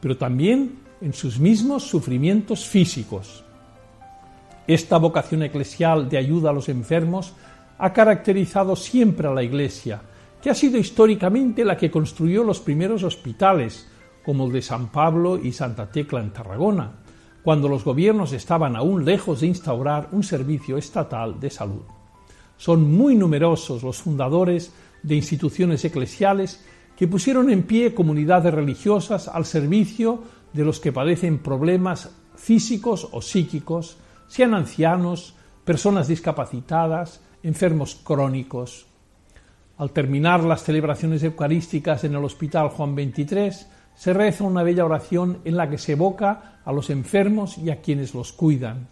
[0.00, 3.43] pero también en sus mismos sufrimientos físicos.
[4.66, 7.34] Esta vocación eclesial de ayuda a los enfermos
[7.78, 10.00] ha caracterizado siempre a la Iglesia,
[10.42, 13.88] que ha sido históricamente la que construyó los primeros hospitales,
[14.24, 16.92] como el de San Pablo y Santa Tecla en Tarragona,
[17.42, 21.82] cuando los gobiernos estaban aún lejos de instaurar un servicio estatal de salud.
[22.56, 26.64] Son muy numerosos los fundadores de instituciones eclesiales
[26.96, 30.22] que pusieron en pie comunidades religiosas al servicio
[30.54, 38.86] de los que padecen problemas físicos o psíquicos, sean ancianos, personas discapacitadas, enfermos crónicos.
[39.76, 45.38] Al terminar las celebraciones eucarísticas en el Hospital Juan XXIII, se reza una bella oración
[45.44, 48.88] en la que se evoca a los enfermos y a quienes los cuidan.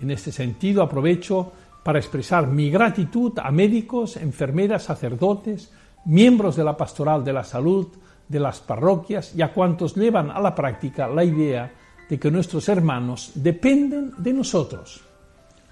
[0.00, 1.52] En este sentido, aprovecho
[1.82, 5.72] para expresar mi gratitud a médicos, enfermeras, sacerdotes,
[6.04, 7.88] miembros de la Pastoral de la Salud,
[8.28, 11.72] de las parroquias y a cuantos llevan a la práctica la idea
[12.08, 15.02] de que nuestros hermanos dependen de nosotros.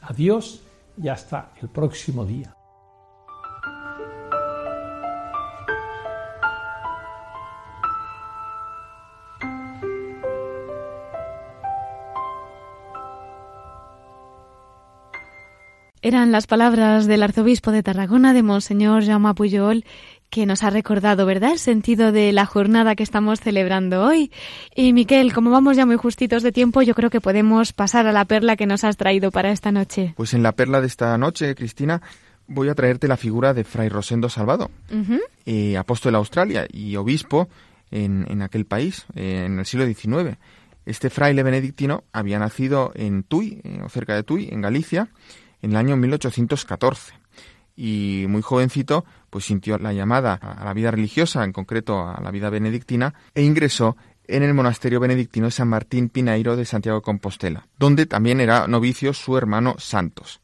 [0.02, 0.60] Adiós
[1.02, 2.54] y hasta el próximo día.
[16.04, 19.86] Eran las palabras del arzobispo de Tarragona, de Monseñor Jaume Puyol,
[20.34, 24.32] que nos ha recordado, ¿verdad?, el sentido de la jornada que estamos celebrando hoy.
[24.74, 28.12] Y Miquel, como vamos ya muy justitos de tiempo, yo creo que podemos pasar a
[28.12, 30.12] la perla que nos has traído para esta noche.
[30.16, 32.02] Pues en la perla de esta noche, Cristina,
[32.48, 34.72] voy a traerte la figura de Fray Rosendo Salvado,
[35.46, 37.48] eh, apóstol de Australia y obispo
[37.92, 40.36] en, aquel país, eh, en el siglo XIX.
[40.84, 45.10] Este fraile benedictino había nacido en Tui, eh, o cerca de Tui, en Galicia,
[45.62, 47.23] en el año 1814.
[47.76, 52.30] Y muy jovencito, pues sintió la llamada a la vida religiosa, en concreto a la
[52.30, 53.96] vida benedictina, e ingresó
[54.26, 58.66] en el monasterio benedictino de San Martín Pinairo de Santiago de Compostela, donde también era
[58.66, 60.40] novicio su hermano Santos.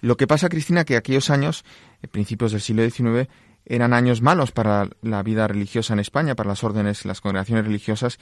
[0.00, 1.64] Lo que pasa, Cristina, que aquellos años,
[2.10, 3.28] principios del siglo XIX,
[3.64, 8.18] eran años malos para la vida religiosa en España, para las órdenes, las congregaciones religiosas,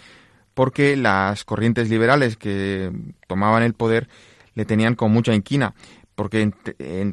[0.55, 2.91] porque las corrientes liberales que
[3.27, 4.09] tomaban el poder
[4.55, 5.75] le tenían con mucha inquina,
[6.15, 6.53] porque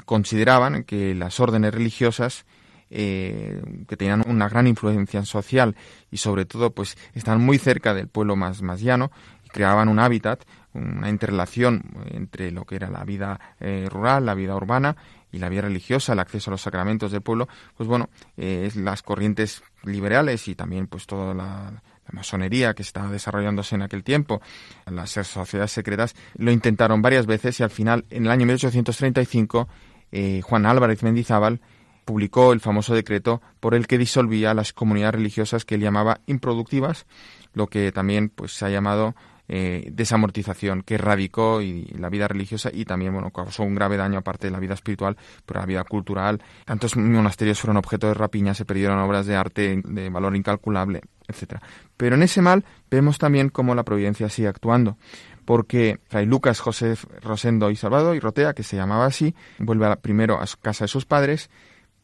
[0.05, 2.45] consideraban que las órdenes religiosas
[2.93, 5.77] eh, que tenían una gran influencia social
[6.11, 9.11] y sobre todo pues están muy cerca del pueblo más, más llano
[9.45, 10.43] y creaban un hábitat,
[10.73, 14.97] una interrelación entre lo que era la vida eh, rural, la vida urbana
[15.31, 17.47] y la vida religiosa, el acceso a los sacramentos del pueblo,
[17.77, 21.81] pues bueno, eh, las corrientes liberales y también pues toda la,
[22.11, 24.41] masonería que estaba desarrollándose en aquel tiempo,
[24.85, 29.67] las sociedades secretas, lo intentaron varias veces y al final, en el año 1835,
[30.11, 31.61] eh, Juan Álvarez Mendizábal
[32.05, 37.05] publicó el famoso decreto por el que disolvía las comunidades religiosas que él llamaba improductivas,
[37.53, 39.15] lo que también pues se ha llamado
[39.53, 44.19] eh, desamortización que erradicó y, la vida religiosa y también bueno causó un grave daño
[44.19, 46.41] aparte de la vida espiritual pero la vida cultural.
[46.63, 51.61] Tantos monasterios fueron objeto de rapiña se perdieron obras de arte de valor incalculable etcétera.
[51.97, 54.97] Pero en ese mal vemos también cómo la providencia sigue actuando
[55.43, 60.39] porque Fray Lucas José Rosendo y Salvador y Rotea, que se llamaba así, vuelve primero
[60.39, 61.49] a casa de sus padres,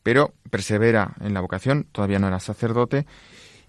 [0.03, 3.05] pero persevera en la vocación, todavía no era sacerdote,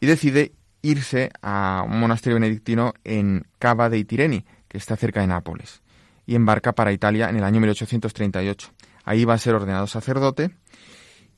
[0.00, 0.52] y decide
[0.82, 5.82] irse a un monasterio benedictino en Cava de Itireni, que está cerca de Nápoles,
[6.26, 8.70] y embarca para Italia en el año 1838.
[9.04, 10.50] Ahí va a ser ordenado sacerdote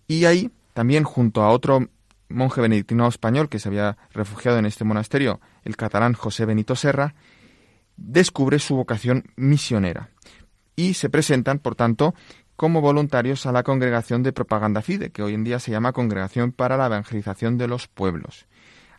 [0.07, 1.89] y ahí también junto a otro
[2.29, 7.15] monje benedictino español que se había refugiado en este monasterio, el catalán José Benito Serra,
[7.97, 10.11] descubre su vocación misionera
[10.77, 12.15] y se presentan, por tanto,
[12.57, 16.53] como voluntarios a la Congregación de Propaganda Fide, que hoy en día se llama Congregación
[16.53, 18.47] para la Evangelización de los Pueblos.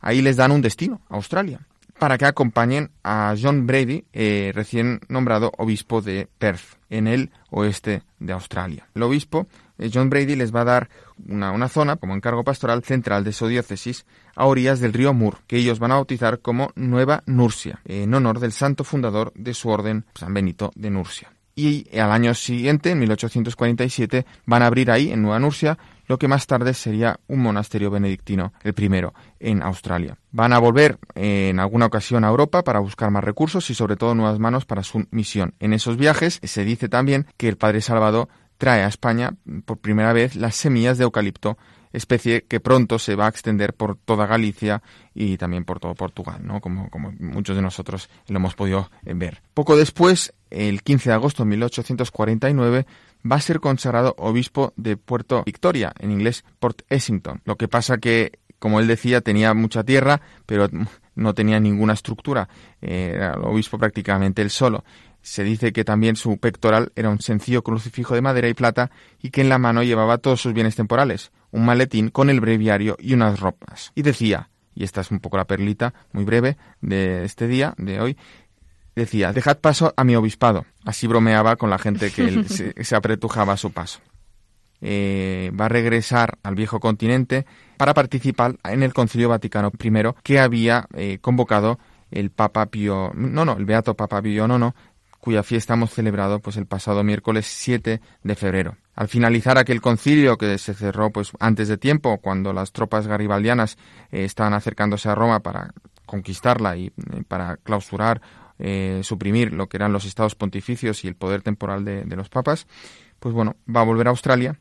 [0.01, 1.61] Ahí les dan un destino, Australia,
[1.99, 8.01] para que acompañen a John Brady, eh, recién nombrado obispo de Perth, en el oeste
[8.19, 8.87] de Australia.
[8.95, 9.47] El obispo,
[9.77, 10.89] eh, John Brady, les va a dar
[11.27, 15.57] una, zona como encargo pastoral central de su diócesis a orillas del río Mur, que
[15.57, 20.05] ellos van a bautizar como Nueva Nursia, en honor del santo fundador de su orden,
[20.15, 21.31] San Benito de Nursia.
[21.53, 25.77] Y al año siguiente, en 1847, van a abrir ahí, en Nueva Nursia,
[26.11, 30.17] lo que más tarde sería un monasterio benedictino, el primero, en Australia.
[30.31, 34.13] Van a volver en alguna ocasión a Europa para buscar más recursos y sobre todo
[34.13, 35.53] nuevas manos para su misión.
[35.61, 40.11] En esos viajes se dice también que el Padre Salvador trae a España por primera
[40.11, 41.57] vez las semillas de eucalipto
[41.93, 44.81] especie que pronto se va a extender por toda Galicia
[45.13, 46.61] y también por todo Portugal, ¿no?
[46.61, 49.41] como, como muchos de nosotros lo hemos podido ver.
[49.53, 52.85] Poco después, el 15 de agosto de 1849,
[53.29, 57.41] va a ser consagrado obispo de Puerto Victoria, en inglés Port Essington.
[57.45, 60.67] Lo que pasa que, como él decía, tenía mucha tierra, pero
[61.15, 62.49] no tenía ninguna estructura.
[62.81, 64.83] Era el obispo prácticamente él solo.
[65.21, 68.89] Se dice que también su pectoral era un sencillo crucifijo de madera y plata
[69.21, 72.97] y que en la mano llevaba todos sus bienes temporales, un maletín con el breviario
[72.99, 73.91] y unas ropas.
[73.93, 77.99] Y decía, y esta es un poco la perlita muy breve de este día, de
[77.99, 78.17] hoy,
[78.95, 80.65] decía, dejad paso a mi obispado.
[80.85, 82.43] Así bromeaba con la gente que
[82.83, 83.99] se, apretujaba a su paso.
[84.81, 87.45] Eh, va a regresar al viejo continente
[87.77, 89.91] para participar en el Concilio Vaticano I
[90.23, 91.79] que había eh, convocado
[92.09, 94.73] el Papa Pío, no, no, el Beato Papa Pío IX,
[95.19, 98.77] cuya fiesta hemos celebrado pues el pasado miércoles 7 de febrero.
[98.95, 103.77] Al finalizar aquel concilio que se cerró pues antes de tiempo, cuando las tropas garibaldianas
[104.11, 105.73] eh, estaban acercándose a Roma para
[106.05, 106.91] conquistarla y
[107.27, 108.21] para clausurar
[108.61, 112.67] eh, suprimir lo que eran los estados pontificios y el poder temporal de, los papas,
[113.19, 114.57] pues bueno, va a volver a Australia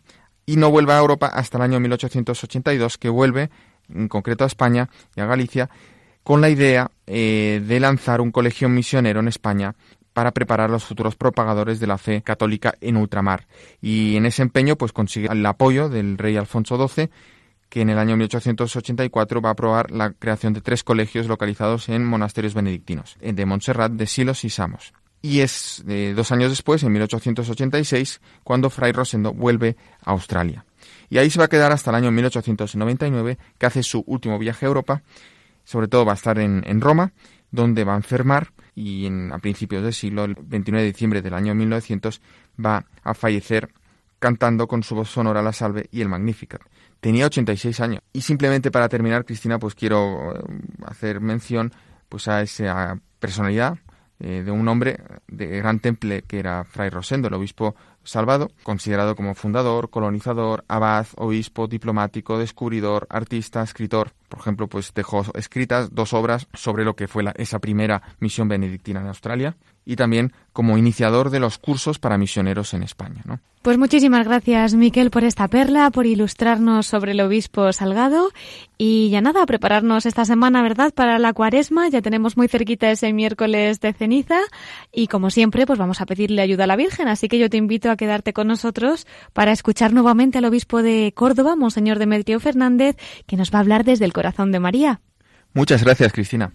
[0.47, 3.51] y no vuelve a Europa hasta el año 1882, que vuelve
[3.93, 5.69] en concreto a España y a Galicia,
[6.23, 9.75] con la idea eh, de lanzar un colegio misionero en España
[10.13, 13.47] para preparar a los futuros propagadores de la fe católica en ultramar.
[13.81, 17.11] Y en ese empeño pues consigue el apoyo del rey Alfonso XII
[17.71, 22.05] que en el año 1884 va a aprobar la creación de tres colegios localizados en
[22.05, 24.93] monasterios benedictinos, de Montserrat, de Silos y Samos.
[25.23, 30.65] y es eh, dos años después, en 1886, cuando Fray Rosendo vuelve a Australia.
[31.09, 34.67] Y ahí se va a quedar hasta el año 1899, que hace su último viaje
[34.67, 35.03] a Europa,
[35.65, 37.13] sobre todo va a estar en, en Roma,
[37.51, 41.35] donde va a enfermar y en, a principios del siglo, el 29 de diciembre del
[41.35, 42.21] año 1900,
[42.65, 43.71] va a fallecer
[44.21, 46.61] cantando con su voz sonora la salve y el Magnificat.
[47.01, 48.03] Tenía 86 años.
[48.13, 50.43] Y simplemente para terminar, Cristina, pues quiero eh,
[50.87, 51.73] hacer mención
[52.09, 53.79] pues a esa personalidad
[54.21, 57.75] eh, de un hombre de gran temple que era Fray Rosendo, el obispo
[58.11, 64.13] salvado, considerado como fundador, colonizador, abad, obispo, diplomático, descubridor, artista, escritor.
[64.29, 69.01] Por ejemplo, pues dejó escritas dos obras sobre lo que fue esa primera misión benedictina
[69.01, 73.23] en Australia y también como iniciador de los cursos para misioneros en España.
[73.25, 73.41] ¿no?
[73.63, 78.31] Pues muchísimas gracias, Miquel, por esta perla, por ilustrarnos sobre el obispo Salgado.
[78.79, 81.91] Y ya nada, prepararnos esta semana, ¿verdad?, para la cuaresma.
[81.91, 84.39] Ya tenemos muy cerquita ese miércoles de ceniza.
[84.93, 87.07] Y como siempre, pues vamos a pedirle ayuda a la Virgen.
[87.07, 91.13] Así que yo te invito a quedarte con nosotros para escuchar nuevamente al obispo de
[91.15, 92.97] Córdoba, Monseñor Demetrio Fernández,
[93.27, 95.03] que nos va a hablar desde el corazón de María.
[95.53, 96.55] Muchas gracias, Cristina.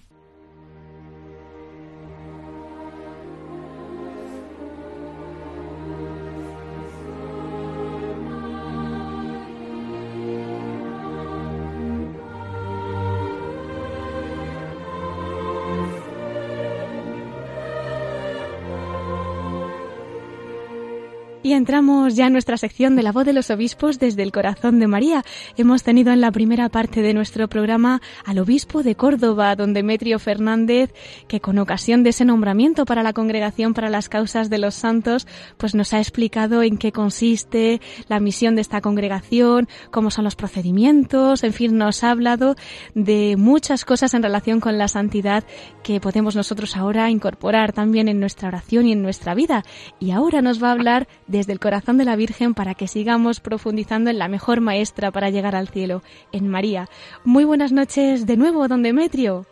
[21.46, 24.80] Y entramos ya en nuestra sección de la voz de los obispos desde el corazón
[24.80, 25.24] de María.
[25.58, 30.18] Hemos tenido en la primera parte de nuestro programa al obispo de Córdoba, don Demetrio
[30.18, 30.92] Fernández,
[31.28, 35.28] que con ocasión de ese nombramiento para la Congregación para las Causas de los Santos,
[35.58, 40.36] pues nos ha explicado en qué consiste la misión de esta congregación, cómo son los
[40.36, 42.56] procedimientos, en fin, nos ha hablado
[42.96, 45.44] de muchas cosas en relación con la santidad
[45.84, 49.64] que podemos nosotros ahora incorporar también en nuestra oración y en nuestra vida.
[50.00, 53.42] Y ahora nos va a hablar desde el corazón de la Virgen para que sigamos
[53.42, 56.88] profundizando en la mejor maestra para llegar al cielo, en María.
[57.26, 59.46] Muy buenas noches de nuevo, don Demetrio.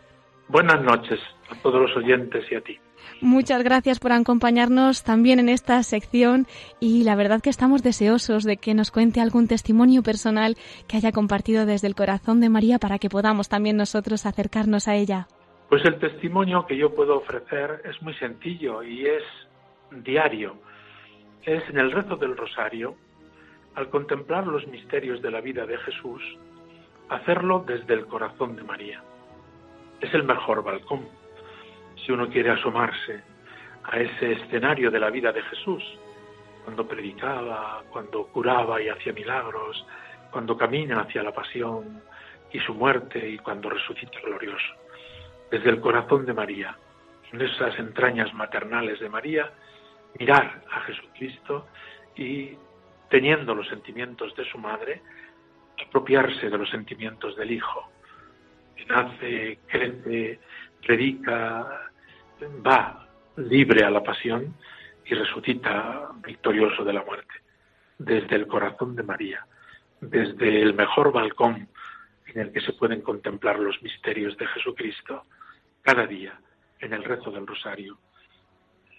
[0.48, 1.20] Buenas noches
[1.50, 2.80] a todos los oyentes y a ti.
[3.20, 6.48] Muchas gracias por acompañarnos también en esta sección
[6.80, 10.56] y la verdad que estamos deseosos de que nos cuente algún testimonio personal
[10.88, 14.96] que haya compartido desde el corazón de María para que podamos también nosotros acercarnos a
[14.96, 15.28] ella.
[15.70, 19.24] Pues el testimonio que yo puedo ofrecer es muy sencillo y es
[20.04, 20.56] diario
[21.46, 22.96] es en el rezo del rosario,
[23.76, 26.22] al contemplar los misterios de la vida de Jesús,
[27.10, 29.04] hacerlo desde el corazón de María.
[30.00, 31.08] Es el mejor balcón,
[31.96, 33.22] si uno quiere asomarse
[33.84, 35.84] a ese escenario de la vida de Jesús,
[36.64, 39.86] cuando predicaba, cuando curaba y hacía milagros,
[40.32, 42.02] cuando camina hacia la pasión
[42.52, 44.74] y su muerte y cuando resucita glorioso.
[45.52, 46.78] Desde el corazón de María,
[47.32, 49.52] en esas entrañas maternales de María,
[50.20, 51.68] mirar a Jesucristo
[52.16, 52.56] y
[53.10, 55.02] teniendo los sentimientos de su madre,
[55.86, 57.90] apropiarse de los sentimientos del Hijo,
[58.76, 60.40] que nace, crece,
[60.86, 61.92] predica,
[62.66, 63.08] va
[63.38, 64.56] libre a la pasión
[65.06, 67.34] y resucita victorioso de la muerte,
[67.98, 69.46] desde el corazón de María,
[70.02, 71.68] desde el mejor balcón
[72.28, 75.24] en el que se pueden contemplar los misterios de Jesucristo,
[75.82, 76.40] cada día
[76.80, 77.98] en el rezo del rosario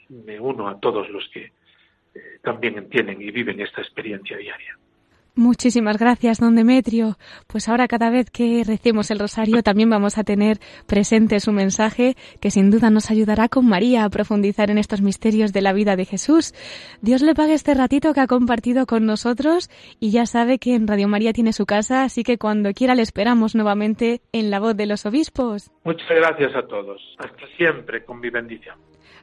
[0.09, 4.79] me uno a todos los que eh, también entienden y viven esta experiencia diaria.
[5.37, 7.17] Muchísimas gracias, don Demetrio.
[7.49, 12.15] Pues ahora cada vez que recemos el rosario también vamos a tener presente su mensaje
[12.41, 15.97] que sin duda nos ayudará con María a profundizar en estos misterios de la vida
[15.97, 16.55] de Jesús.
[17.03, 20.87] Dios le pague este ratito que ha compartido con nosotros y ya sabe que en
[20.87, 24.77] Radio María tiene su casa, así que cuando quiera le esperamos nuevamente en la voz
[24.77, 25.73] de los obispos.
[25.83, 27.03] Muchas gracias a todos.
[27.19, 28.77] Hasta siempre con mi bendición.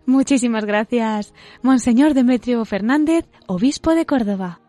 [0.06, 1.34] Muchísimas gracias.
[1.62, 4.60] Monseñor Demetrio Fernández, obispo de Córdoba.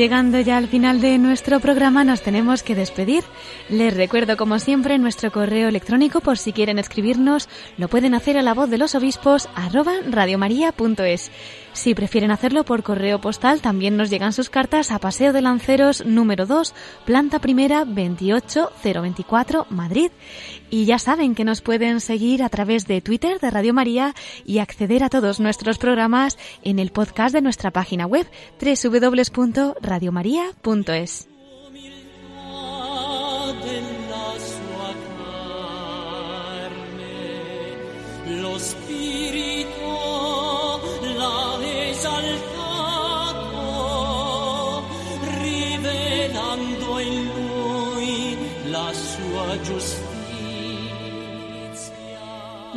[0.00, 3.22] Llegando ya al final de nuestro programa nos tenemos que despedir.
[3.68, 8.42] Les recuerdo como siempre nuestro correo electrónico por si quieren escribirnos, lo pueden hacer a
[8.42, 11.30] la voz de los obispos arroba radiomaria.es.
[11.72, 16.04] Si prefieren hacerlo por correo postal, también nos llegan sus cartas a Paseo de Lanceros
[16.04, 20.10] número 2, planta primera 28024, Madrid.
[20.68, 24.14] Y ya saben que nos pueden seguir a través de Twitter de Radio María
[24.44, 28.26] y acceder a todos nuestros programas en el podcast de nuestra página web
[28.60, 31.28] www.radiomaria.es.
[49.58, 50.09] just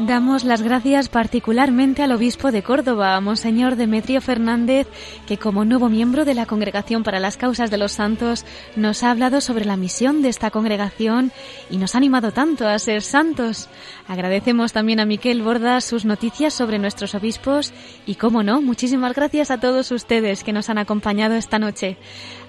[0.06, 4.86] Damos las gracias particularmente al obispo de Córdoba, Monseñor Demetrio Fernández,
[5.26, 8.44] que como nuevo miembro de la Congregación para las Causas de los Santos
[8.76, 11.32] nos ha hablado sobre la misión de esta congregación
[11.70, 13.70] y nos ha animado tanto a ser santos.
[14.06, 17.72] Agradecemos también a Miquel Bordas sus noticias sobre nuestros obispos
[18.06, 21.98] y, como no, muchísimas gracias a todos ustedes que nos han acompañado esta noche.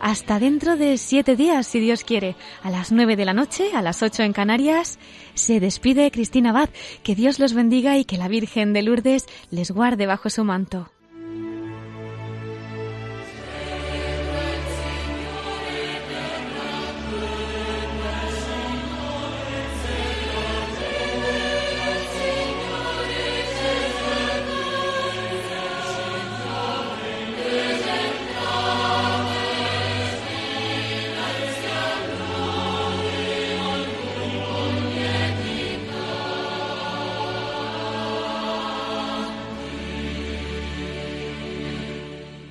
[0.00, 2.34] Hasta dentro de siete días, si Dios quiere,
[2.64, 4.98] a las nueve de la noche, a las ocho en Canarias.
[5.34, 6.68] Se despide Cristina Abad.
[7.02, 10.93] Que Dios los bendiga y que la Virgen de Lourdes les guarde bajo su manto.